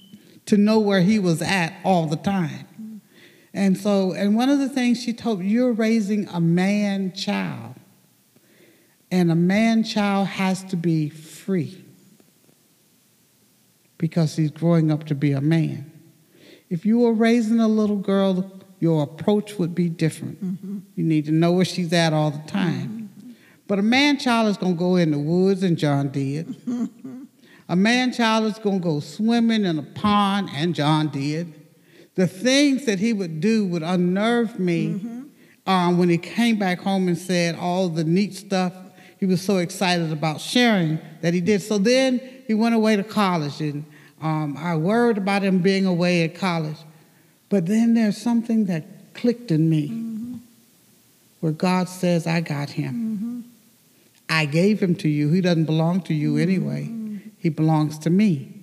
to 0.47 0.57
know 0.57 0.79
where 0.79 1.01
he 1.01 1.19
was 1.19 1.43
at 1.43 1.75
all 1.83 2.07
the 2.07 2.17
time. 2.17 2.66
And 3.57 3.75
so, 3.75 4.13
and 4.13 4.35
one 4.35 4.49
of 4.49 4.59
the 4.59 4.69
things 4.69 5.01
she 5.01 5.13
told 5.13 5.39
me, 5.39 5.47
you're 5.47 5.73
raising 5.73 6.27
a 6.27 6.39
man 6.39 7.11
child, 7.13 7.73
and 9.09 9.31
a 9.31 9.35
man 9.35 9.83
child 9.83 10.27
has 10.27 10.63
to 10.65 10.75
be 10.75 11.09
free 11.09 11.83
because 13.97 14.35
he's 14.35 14.51
growing 14.51 14.91
up 14.91 15.05
to 15.07 15.15
be 15.15 15.31
a 15.31 15.41
man. 15.41 15.91
If 16.69 16.85
you 16.85 16.99
were 16.99 17.13
raising 17.13 17.59
a 17.59 17.67
little 17.67 17.97
girl, 17.97 18.61
your 18.79 19.01
approach 19.01 19.57
would 19.57 19.73
be 19.73 19.89
different. 19.89 20.43
Mm-hmm. 20.43 20.77
You 20.93 21.03
need 21.03 21.25
to 21.25 21.31
know 21.31 21.53
where 21.53 21.65
she's 21.65 21.91
at 21.93 22.13
all 22.13 22.29
the 22.29 22.47
time. 22.47 23.09
Mm-hmm. 23.09 23.31
But 23.65 23.79
a 23.79 23.81
man 23.81 24.19
child 24.19 24.49
is 24.49 24.57
going 24.57 24.75
to 24.75 24.79
go 24.79 24.97
in 24.97 25.09
the 25.09 25.17
woods, 25.17 25.63
and 25.63 25.79
John 25.79 26.09
did. 26.09 26.55
a 27.67 27.75
man 27.75 28.13
child 28.13 28.45
is 28.45 28.59
going 28.59 28.81
to 28.81 28.83
go 28.83 28.99
swimming 28.99 29.65
in 29.65 29.79
a 29.79 29.83
pond, 29.83 30.51
and 30.53 30.75
John 30.75 31.07
did. 31.07 31.56
The 32.17 32.27
things 32.27 32.85
that 32.85 32.99
he 32.99 33.13
would 33.13 33.39
do 33.39 33.65
would 33.67 33.83
unnerve 33.83 34.59
me 34.59 34.99
um, 35.65 35.97
when 35.97 36.09
he 36.09 36.17
came 36.17 36.57
back 36.57 36.79
home 36.79 37.07
and 37.07 37.17
said 37.17 37.55
all 37.55 37.87
the 37.87 38.03
neat 38.03 38.33
stuff 38.33 38.73
he 39.19 39.25
was 39.25 39.41
so 39.41 39.57
excited 39.57 40.11
about 40.11 40.41
sharing 40.41 40.99
that 41.21 41.33
he 41.33 41.41
did. 41.41 41.61
So 41.61 41.77
then 41.77 42.19
he 42.45 42.53
went 42.53 42.75
away 42.75 42.95
to 42.95 43.03
college, 43.03 43.61
and 43.61 43.85
um, 44.21 44.55
I 44.57 44.75
worried 44.75 45.17
about 45.17 45.43
him 45.43 45.59
being 45.59 45.85
away 45.85 46.23
at 46.23 46.35
college. 46.35 46.77
But 47.49 47.65
then 47.65 47.93
there's 47.93 48.17
something 48.17 48.65
that 48.65 49.13
clicked 49.13 49.51
in 49.51 49.69
me 49.69 50.39
where 51.39 51.51
God 51.51 51.87
says, 51.87 52.27
I 52.27 52.41
got 52.41 52.71
him. 52.71 53.45
I 54.29 54.45
gave 54.45 54.81
him 54.81 54.95
to 54.95 55.07
you. 55.07 55.31
He 55.31 55.41
doesn't 55.41 55.65
belong 55.65 56.01
to 56.01 56.13
you 56.13 56.37
anyway, 56.37 56.91
he 57.39 57.49
belongs 57.49 57.97
to 57.99 58.09
me. 58.09 58.53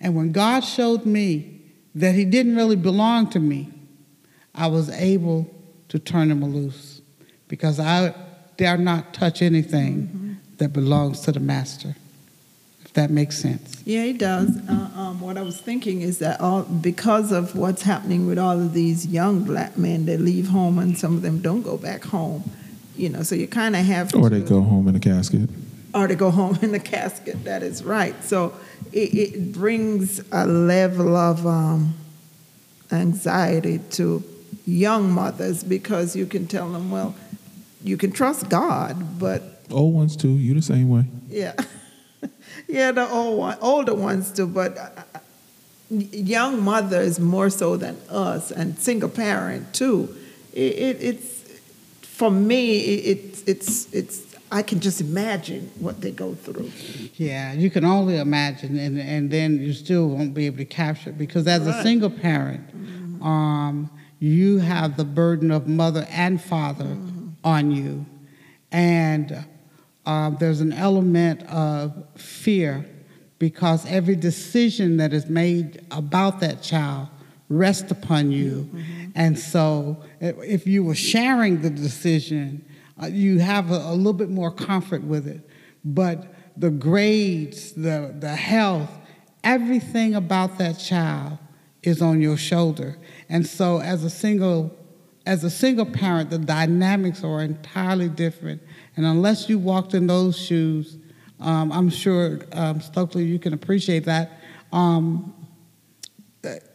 And 0.00 0.16
when 0.16 0.32
God 0.32 0.60
showed 0.60 1.06
me 1.06 1.51
that 1.94 2.14
he 2.14 2.24
didn't 2.24 2.56
really 2.56 2.76
belong 2.76 3.28
to 3.30 3.40
me, 3.40 3.70
I 4.54 4.66
was 4.66 4.90
able 4.90 5.52
to 5.88 5.98
turn 5.98 6.30
him 6.30 6.44
loose 6.44 7.00
because 7.48 7.78
I 7.78 8.14
dare 8.56 8.76
not 8.76 9.14
touch 9.14 9.42
anything 9.42 10.38
that 10.58 10.72
belongs 10.72 11.20
to 11.20 11.32
the 11.32 11.40
master. 11.40 11.96
If 12.84 12.92
that 12.94 13.10
makes 13.10 13.38
sense. 13.38 13.82
Yeah, 13.84 14.04
it 14.04 14.18
does. 14.18 14.50
Uh, 14.68 14.90
um, 14.94 15.20
what 15.20 15.38
I 15.38 15.42
was 15.42 15.60
thinking 15.60 16.02
is 16.02 16.18
that 16.18 16.40
all 16.40 16.62
because 16.62 17.32
of 17.32 17.56
what's 17.56 17.82
happening 17.82 18.26
with 18.26 18.38
all 18.38 18.60
of 18.60 18.74
these 18.74 19.06
young 19.06 19.44
black 19.44 19.78
men 19.78 20.06
that 20.06 20.20
leave 20.20 20.48
home 20.48 20.78
and 20.78 20.96
some 20.96 21.16
of 21.16 21.22
them 21.22 21.40
don't 21.40 21.62
go 21.62 21.78
back 21.78 22.04
home, 22.04 22.44
you 22.96 23.08
know. 23.08 23.22
So 23.22 23.34
you 23.34 23.48
kind 23.48 23.76
of 23.76 23.84
have 23.86 24.12
to 24.12 24.18
Or 24.18 24.28
to, 24.28 24.38
they 24.38 24.46
go 24.46 24.60
home 24.60 24.88
in 24.88 24.96
a 24.96 25.00
casket. 25.00 25.48
Or 25.94 26.06
to 26.06 26.14
go 26.14 26.30
home 26.30 26.58
in 26.62 26.72
the 26.72 26.80
casket. 26.80 27.44
That 27.44 27.62
is 27.62 27.84
right. 27.84 28.22
So 28.24 28.54
it, 28.92 29.14
it 29.14 29.52
brings 29.52 30.20
a 30.32 30.46
level 30.46 31.16
of 31.16 31.46
um, 31.46 31.94
anxiety 32.90 33.78
to 33.90 34.22
young 34.66 35.10
mothers 35.12 35.64
because 35.64 36.14
you 36.14 36.26
can 36.26 36.46
tell 36.46 36.70
them, 36.70 36.90
well, 36.90 37.14
you 37.82 37.96
can 37.96 38.12
trust 38.12 38.48
God, 38.48 39.18
but 39.18 39.42
Old 39.70 39.94
ones 39.94 40.16
too. 40.16 40.28
You 40.30 40.54
the 40.54 40.62
same 40.62 40.88
way. 40.88 41.04
yeah, 41.28 41.54
yeah, 42.68 42.92
the 42.92 43.08
old 43.08 43.38
one, 43.38 43.56
older 43.60 43.94
ones 43.94 44.30
too, 44.30 44.46
but 44.46 44.76
uh, 44.76 44.90
uh, 45.14 45.18
young 45.90 46.62
mothers 46.62 47.18
more 47.18 47.48
so 47.48 47.76
than 47.76 47.96
us, 48.10 48.50
and 48.50 48.78
single 48.78 49.08
parent 49.08 49.72
too. 49.72 50.14
It, 50.52 50.72
it, 50.74 50.96
it's 51.00 51.60
for 52.02 52.30
me, 52.30 52.78
it, 52.80 53.16
it's 53.18 53.42
it's 53.42 53.94
it's. 53.94 54.31
I 54.52 54.62
can 54.62 54.80
just 54.80 55.00
imagine 55.00 55.70
what 55.80 56.02
they 56.02 56.10
go 56.10 56.34
through. 56.34 56.70
Yeah, 57.16 57.54
you 57.54 57.70
can 57.70 57.86
only 57.86 58.18
imagine, 58.18 58.78
and, 58.78 59.00
and 59.00 59.30
then 59.30 59.58
you 59.58 59.72
still 59.72 60.08
won't 60.08 60.34
be 60.34 60.44
able 60.44 60.58
to 60.58 60.66
capture 60.66 61.08
it 61.08 61.16
because 61.16 61.46
as 61.46 61.66
a 61.66 61.82
single 61.82 62.10
parent, 62.10 62.62
um, 63.22 63.90
you 64.18 64.58
have 64.58 64.98
the 64.98 65.06
burden 65.06 65.50
of 65.50 65.66
mother 65.66 66.06
and 66.10 66.40
father 66.40 66.98
on 67.42 67.70
you, 67.70 68.04
and 68.70 69.42
uh, 70.04 70.30
there's 70.30 70.60
an 70.60 70.74
element 70.74 71.42
of 71.44 72.04
fear 72.16 72.84
because 73.38 73.86
every 73.86 74.16
decision 74.16 74.98
that 74.98 75.14
is 75.14 75.30
made 75.30 75.82
about 75.90 76.40
that 76.40 76.62
child 76.62 77.08
rests 77.48 77.90
upon 77.90 78.30
you, 78.30 78.68
and 79.14 79.38
so 79.38 79.96
if 80.20 80.66
you 80.66 80.84
were 80.84 80.94
sharing 80.94 81.62
the 81.62 81.70
decision, 81.70 82.66
uh, 83.00 83.06
you 83.06 83.38
have 83.38 83.70
a, 83.70 83.76
a 83.76 83.94
little 83.94 84.12
bit 84.12 84.30
more 84.30 84.50
comfort 84.50 85.02
with 85.02 85.26
it. 85.26 85.48
But 85.84 86.34
the 86.56 86.70
grades, 86.70 87.72
the, 87.72 88.14
the 88.18 88.34
health, 88.34 88.90
everything 89.44 90.14
about 90.14 90.58
that 90.58 90.78
child 90.78 91.38
is 91.82 92.02
on 92.02 92.20
your 92.20 92.36
shoulder. 92.36 92.98
And 93.28 93.46
so 93.46 93.80
as 93.80 94.04
a 94.04 94.10
single 94.10 94.76
as 95.24 95.44
a 95.44 95.50
single 95.50 95.86
parent, 95.86 96.30
the 96.30 96.38
dynamics 96.38 97.22
are 97.22 97.42
entirely 97.42 98.08
different. 98.08 98.60
And 98.96 99.06
unless 99.06 99.48
you 99.48 99.58
walked 99.58 99.94
in 99.94 100.08
those 100.08 100.36
shoes, 100.36 100.98
um, 101.40 101.72
I'm 101.72 101.90
sure, 101.90 102.40
um, 102.52 102.80
Stokely, 102.80 103.24
you 103.24 103.38
can 103.38 103.52
appreciate 103.52 104.04
that. 104.06 104.40
Um, 104.72 105.34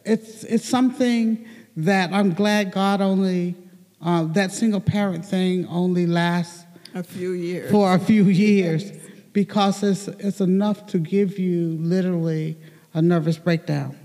it's, 0.05 0.43
it's 0.45 0.67
something 0.67 1.45
that 1.75 2.13
I'm 2.13 2.33
glad 2.33 2.71
God 2.71 3.01
only, 3.01 3.55
uh, 4.01 4.23
that 4.25 4.51
single 4.51 4.79
parent 4.79 5.25
thing 5.25 5.65
only 5.67 6.05
lasts 6.05 6.65
A 6.93 7.03
few 7.03 7.31
years. 7.31 7.71
for 7.71 7.93
a 7.93 7.99
few 7.99 8.25
years 8.25 8.91
because 9.33 9.83
it's, 9.83 10.07
it's 10.07 10.41
enough 10.41 10.87
to 10.87 10.97
give 10.99 11.37
you 11.39 11.77
literally 11.79 12.57
a 12.93 13.01
nervous 13.01 13.37
breakdown. 13.37 13.95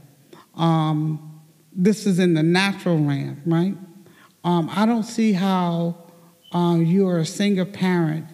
Um, 0.55 1.41
this 1.75 2.07
is 2.07 2.19
in 2.19 2.35
the 2.35 2.43
natural 2.43 2.99
realm, 2.99 3.41
right? 3.47 3.75
Um, 4.45 4.69
I 4.75 4.85
don't 4.87 5.05
see 5.05 5.33
how 5.33 5.97
um, 6.53 6.85
you 6.85 7.09
are 7.09 7.19
a 7.19 7.25
single 7.27 7.65
parent 7.65 8.27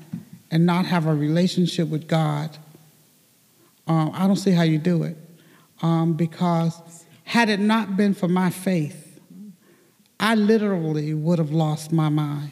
and 0.50 0.66
not 0.66 0.86
have 0.86 1.06
a 1.06 1.14
relationship 1.14 1.88
with 1.88 2.08
God. 2.08 2.56
Um, 3.86 4.10
I 4.14 4.26
don't 4.26 4.36
see 4.36 4.50
how 4.50 4.62
you 4.62 4.78
do 4.78 5.02
it 5.04 5.16
um, 5.82 6.14
because 6.14 7.04
had 7.24 7.48
it 7.48 7.60
not 7.60 7.96
been 7.96 8.14
for 8.14 8.26
my 8.28 8.50
faith, 8.50 9.07
I 10.20 10.34
literally 10.34 11.14
would 11.14 11.38
have 11.38 11.52
lost 11.52 11.92
my 11.92 12.08
mind. 12.08 12.50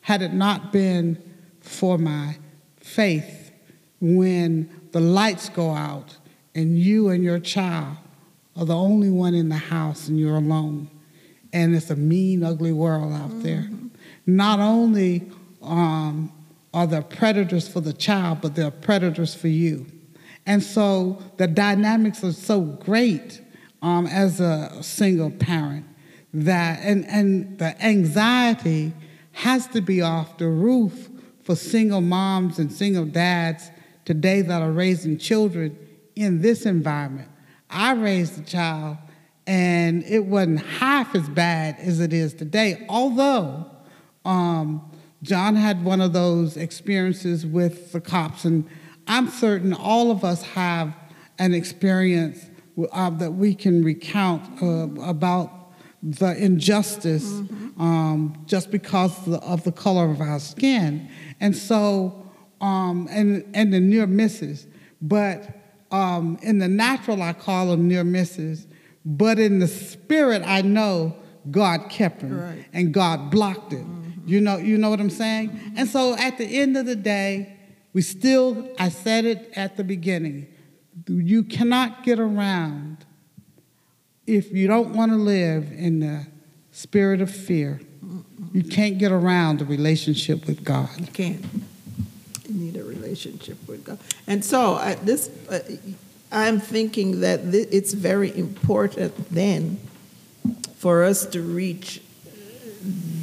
Had 0.00 0.22
it 0.22 0.32
not 0.32 0.72
been 0.72 1.22
for 1.60 1.98
my 1.98 2.36
faith, 2.78 3.52
when 4.00 4.68
the 4.92 5.00
lights 5.00 5.48
go 5.48 5.70
out 5.70 6.16
and 6.54 6.78
you 6.78 7.10
and 7.10 7.22
your 7.22 7.38
child 7.38 7.96
are 8.56 8.64
the 8.64 8.76
only 8.76 9.10
one 9.10 9.34
in 9.34 9.48
the 9.48 9.56
house 9.56 10.08
and 10.08 10.18
you're 10.18 10.36
alone, 10.36 10.88
and 11.52 11.74
it's 11.74 11.90
a 11.90 11.96
mean, 11.96 12.42
ugly 12.42 12.72
world 12.72 13.12
out 13.12 13.42
there. 13.42 13.68
Not 14.26 14.58
only 14.58 15.30
um, 15.62 16.32
are 16.74 16.86
there 16.86 17.02
predators 17.02 17.68
for 17.68 17.80
the 17.80 17.92
child, 17.92 18.40
but 18.40 18.54
there 18.54 18.66
are 18.66 18.72
predators 18.72 19.34
for 19.34 19.48
you. 19.48 19.86
And 20.44 20.62
so 20.62 21.22
the 21.36 21.46
dynamics 21.46 22.24
are 22.24 22.32
so 22.32 22.60
great 22.60 23.40
um, 23.82 24.06
as 24.06 24.40
a 24.40 24.82
single 24.82 25.30
parent 25.30 25.84
that, 26.34 26.80
and, 26.82 27.06
and 27.06 27.58
the 27.58 27.80
anxiety 27.84 28.92
has 29.32 29.66
to 29.68 29.80
be 29.80 30.02
off 30.02 30.38
the 30.38 30.48
roof 30.48 31.08
for 31.42 31.56
single 31.56 32.00
moms 32.00 32.58
and 32.58 32.72
single 32.72 33.06
dads 33.06 33.70
today 34.04 34.42
that 34.42 34.62
are 34.62 34.72
raising 34.72 35.18
children 35.18 35.78
in 36.16 36.42
this 36.42 36.66
environment. 36.66 37.28
I 37.70 37.92
raised 37.92 38.38
a 38.38 38.42
child 38.42 38.98
and 39.46 40.04
it 40.04 40.26
wasn't 40.26 40.60
half 40.60 41.14
as 41.14 41.28
bad 41.28 41.76
as 41.78 42.00
it 42.00 42.12
is 42.12 42.34
today, 42.34 42.84
although 42.88 43.66
um, 44.24 44.90
John 45.22 45.56
had 45.56 45.84
one 45.84 46.02
of 46.02 46.12
those 46.12 46.56
experiences 46.56 47.46
with 47.46 47.92
the 47.92 48.00
cops, 48.00 48.44
and 48.44 48.68
I'm 49.06 49.28
certain 49.28 49.72
all 49.72 50.10
of 50.10 50.22
us 50.22 50.42
have 50.42 50.94
an 51.38 51.54
experience 51.54 52.44
uh, 52.92 53.10
that 53.10 53.32
we 53.32 53.54
can 53.54 53.82
recount 53.82 54.62
uh, 54.62 55.00
about 55.02 55.57
the 56.02 56.36
injustice 56.36 57.24
um, 57.78 58.42
just 58.46 58.70
because 58.70 59.16
of 59.18 59.24
the, 59.32 59.38
of 59.40 59.64
the 59.64 59.72
color 59.72 60.10
of 60.10 60.20
our 60.20 60.38
skin, 60.38 61.08
and 61.40 61.56
so 61.56 62.30
um, 62.60 63.08
and 63.10 63.44
and 63.54 63.72
the 63.72 63.80
near 63.80 64.06
misses, 64.06 64.66
but 65.02 65.48
um, 65.90 66.38
in 66.42 66.58
the 66.58 66.68
natural 66.68 67.22
I 67.22 67.32
call 67.32 67.66
them 67.68 67.88
near 67.88 68.04
misses, 68.04 68.66
but 69.04 69.38
in 69.38 69.58
the 69.58 69.68
spirit 69.68 70.42
I 70.44 70.62
know 70.62 71.16
God 71.50 71.88
kept 71.90 72.20
him 72.22 72.38
Right. 72.40 72.64
and 72.72 72.92
God 72.92 73.30
blocked 73.30 73.72
it. 73.72 73.84
You 74.26 74.40
know, 74.42 74.58
you 74.58 74.76
know 74.76 74.90
what 74.90 75.00
I'm 75.00 75.08
saying? 75.08 75.58
And 75.76 75.88
so 75.88 76.14
at 76.16 76.36
the 76.36 76.44
end 76.44 76.76
of 76.76 76.84
the 76.84 76.96
day, 76.96 77.56
we 77.94 78.02
still, 78.02 78.68
I 78.78 78.90
said 78.90 79.24
it 79.24 79.50
at 79.56 79.78
the 79.78 79.84
beginning, 79.84 80.46
you 81.08 81.42
cannot 81.44 82.02
get 82.04 82.18
around 82.20 83.06
if 84.28 84.52
you 84.52 84.68
don't 84.68 84.94
want 84.94 85.10
to 85.10 85.16
live 85.16 85.72
in 85.72 86.00
the 86.00 86.26
spirit 86.70 87.20
of 87.20 87.30
fear. 87.30 87.80
You 88.52 88.62
can't 88.62 88.98
get 88.98 89.10
around 89.10 89.58
the 89.58 89.64
relationship 89.64 90.46
with 90.46 90.62
God. 90.64 90.90
You 90.98 91.06
can't. 91.06 91.44
You 92.48 92.54
need 92.54 92.76
a 92.76 92.84
relationship 92.84 93.56
with 93.66 93.84
God. 93.84 93.98
And 94.26 94.44
so 94.44 94.74
uh, 94.74 94.96
this, 95.02 95.28
uh, 95.50 95.60
I'm 96.30 96.60
thinking 96.60 97.20
that 97.20 97.42
thi- 97.42 97.66
it's 97.70 97.92
very 97.94 98.36
important 98.36 99.12
then 99.30 99.80
for 100.76 101.04
us 101.04 101.26
to 101.26 101.42
reach 101.42 102.00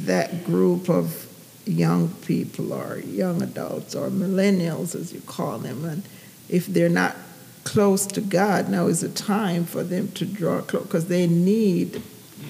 that 0.04 0.44
group 0.44 0.88
of 0.90 1.26
young 1.64 2.08
people 2.26 2.72
or 2.72 2.98
young 2.98 3.42
adults 3.42 3.94
or 3.94 4.10
millennials, 4.10 4.94
as 4.94 5.12
you 5.12 5.20
call 5.22 5.58
them. 5.58 5.84
And 5.84 6.02
if 6.48 6.66
they're 6.66 6.88
not 6.88 7.16
close 7.66 8.06
to 8.06 8.20
God, 8.20 8.68
now 8.68 8.86
is 8.86 9.00
the 9.00 9.08
time 9.08 9.64
for 9.64 9.82
them 9.82 10.06
to 10.12 10.24
draw 10.24 10.60
close 10.62 10.84
because 10.84 11.08
they 11.08 11.26
need 11.26 12.00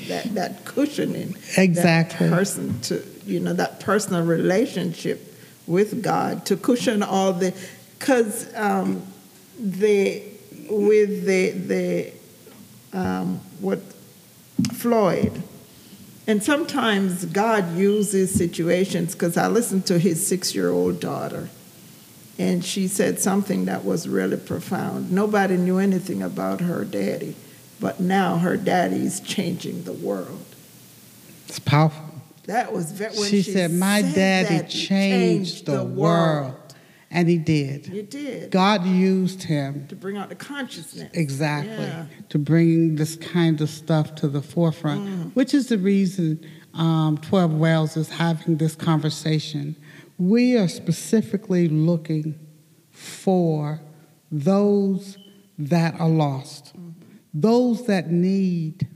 that, 0.08 0.34
that 0.34 0.66
cushioning. 0.66 1.34
Exactly. 1.56 2.28
That 2.28 2.36
person 2.36 2.78
to, 2.82 3.02
you 3.24 3.40
know, 3.40 3.54
that 3.54 3.80
personal 3.80 4.24
relationship 4.24 5.34
with 5.66 6.02
God 6.02 6.44
to 6.46 6.56
cushion 6.56 7.02
all 7.02 7.32
the, 7.32 7.54
because 7.98 8.54
um, 8.54 9.06
the, 9.58 10.22
with 10.68 11.24
the, 11.24 11.50
the, 11.50 12.12
um, 12.92 13.40
what, 13.60 13.80
Floyd, 14.74 15.42
and 16.26 16.42
sometimes 16.42 17.24
God 17.24 17.74
uses 17.74 18.34
situations, 18.34 19.14
because 19.14 19.38
I 19.38 19.48
listened 19.48 19.86
to 19.86 19.98
his 19.98 20.26
six 20.26 20.54
year 20.54 20.70
old 20.70 21.00
daughter, 21.00 21.48
and 22.38 22.64
she 22.64 22.86
said 22.88 23.18
something 23.18 23.64
that 23.66 23.84
was 23.84 24.06
really 24.08 24.36
profound. 24.36 25.10
Nobody 25.10 25.56
knew 25.56 25.78
anything 25.78 26.22
about 26.22 26.60
her 26.60 26.84
daddy, 26.84 27.34
but 27.80 28.00
now 28.00 28.38
her 28.38 28.56
daddy 28.56 29.04
is 29.06 29.20
changing 29.20 29.84
the 29.84 29.92
world. 29.92 30.44
It's 31.48 31.58
powerful. 31.58 32.04
That 32.44 32.72
was 32.72 32.92
very, 32.92 33.14
she, 33.14 33.42
she, 33.42 33.52
said, 33.52 33.72
My 33.72 34.02
daddy 34.02 34.56
that, 34.58 34.72
he 34.72 34.86
changed, 34.86 35.66
the, 35.66 35.82
world. 35.82 36.54
And 37.10 37.28
he 37.28 37.38
did. 37.38 37.86
You 37.86 38.02
did. 38.02 38.50
God 38.50 38.84
used 38.84 39.44
him 39.44 39.86
To 39.88 39.96
bring 39.96 40.16
out 40.16 40.28
the 40.28 40.34
consciousness. 40.34 41.08
exactly 41.14 41.72
Yeah. 41.84 42.06
to 42.28 42.38
bring 42.38 42.96
this 42.96 43.16
kind 43.16 43.60
of 43.60 43.70
stuff 43.70 44.14
to 44.16 44.28
the 44.28 44.42
forefront, 44.42 45.06
Mm. 45.06 45.30
which 45.34 45.54
is 45.54 45.68
the 45.68 45.78
reason 45.78 46.44
um, 46.74 47.16
12 47.18 47.54
Wells 47.54 47.96
is 47.96 48.08
having 48.10 48.56
this 48.58 48.74
conversation. 48.74 49.76
We 50.18 50.56
are 50.56 50.68
specifically 50.68 51.68
looking 51.68 52.38
for 52.90 53.80
those 54.30 55.18
that 55.58 55.98
are 56.00 56.08
lost, 56.08 56.74
those 57.32 57.86
that 57.86 58.10
need 58.10 58.88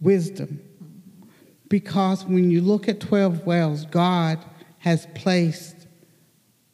wisdom. 0.00 0.60
Because 1.68 2.24
when 2.24 2.50
you 2.50 2.60
look 2.60 2.88
at 2.88 3.00
12 3.00 3.46
wells, 3.46 3.86
God 3.86 4.44
has 4.78 5.06
placed 5.14 5.86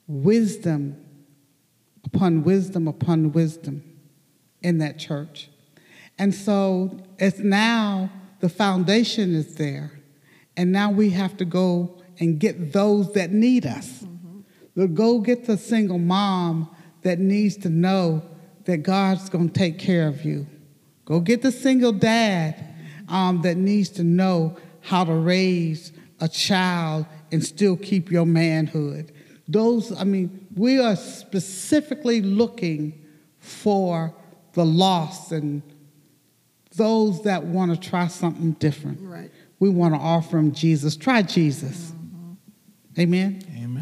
wisdom 0.07 0.97
upon 2.05 2.43
wisdom 2.43 2.89
upon 2.89 3.33
wisdom 3.33 3.85
in 4.63 4.79
that 4.79 4.99
church. 4.99 5.49
And 6.19 6.35
so 6.35 6.99
it's 7.19 7.39
now 7.39 8.11
the 8.41 8.49
foundation 8.49 9.35
is 9.35 9.55
there. 9.55 9.93
And 10.57 10.73
now 10.73 10.91
we 10.91 11.11
have 11.11 11.37
to 11.39 11.45
go 11.45 12.00
and 12.21 12.39
get 12.39 12.73
those 12.73 13.13
that 13.15 13.33
need 13.33 13.67
us. 13.67 14.05
Mm-hmm. 14.05 14.95
Go 14.95 15.21
get 15.21 15.47
the 15.47 15.57
single 15.57 15.99
mom 15.99 16.75
that 17.03 17.19
needs 17.19 17.57
to 17.59 17.69
know 17.69 18.23
that 18.65 18.79
God's 18.79 19.29
going 19.31 19.49
to 19.49 19.59
take 19.59 19.79
care 19.79 20.07
of 20.07 20.25
you. 20.25 20.47
Go 21.07 21.19
get 21.21 21.43
the 21.43 21.51
single 21.51 21.93
dad 21.93 22.63
um, 23.09 23.43
that 23.43 23.57
needs 23.57 23.89
to 23.91 24.05
know 24.05 24.57
how 24.81 25.05
to 25.05 25.13
raise 25.13 25.93
a 26.21 26.29
child 26.29 27.07
and 27.33 27.45
still 27.45 27.77
keep 27.77 28.11
your 28.11 28.27
manhood. 28.27 29.13
Those, 29.49 29.99
I 29.99 30.05
mean, 30.05 30.47
we 30.55 30.79
are 30.79 30.95
specifically 30.95 32.21
looking 32.21 33.05
for 33.39 34.15
the 34.53 34.65
lost 34.65 35.33
and 35.33 35.63
those 36.77 37.23
that 37.25 37.45
want 37.45 37.73
to 37.73 37.89
try 37.89 38.07
something 38.07 38.53
different. 38.53 38.99
Right. 39.01 39.31
We 39.59 39.71
want 39.71 39.95
to 39.95 40.01
offer 40.01 40.37
them 40.37 40.53
Jesus. 40.53 40.97
Try 40.97 41.23
Jesus. 41.23 41.93
Amen. 42.99 43.43
Amen. 43.57 43.80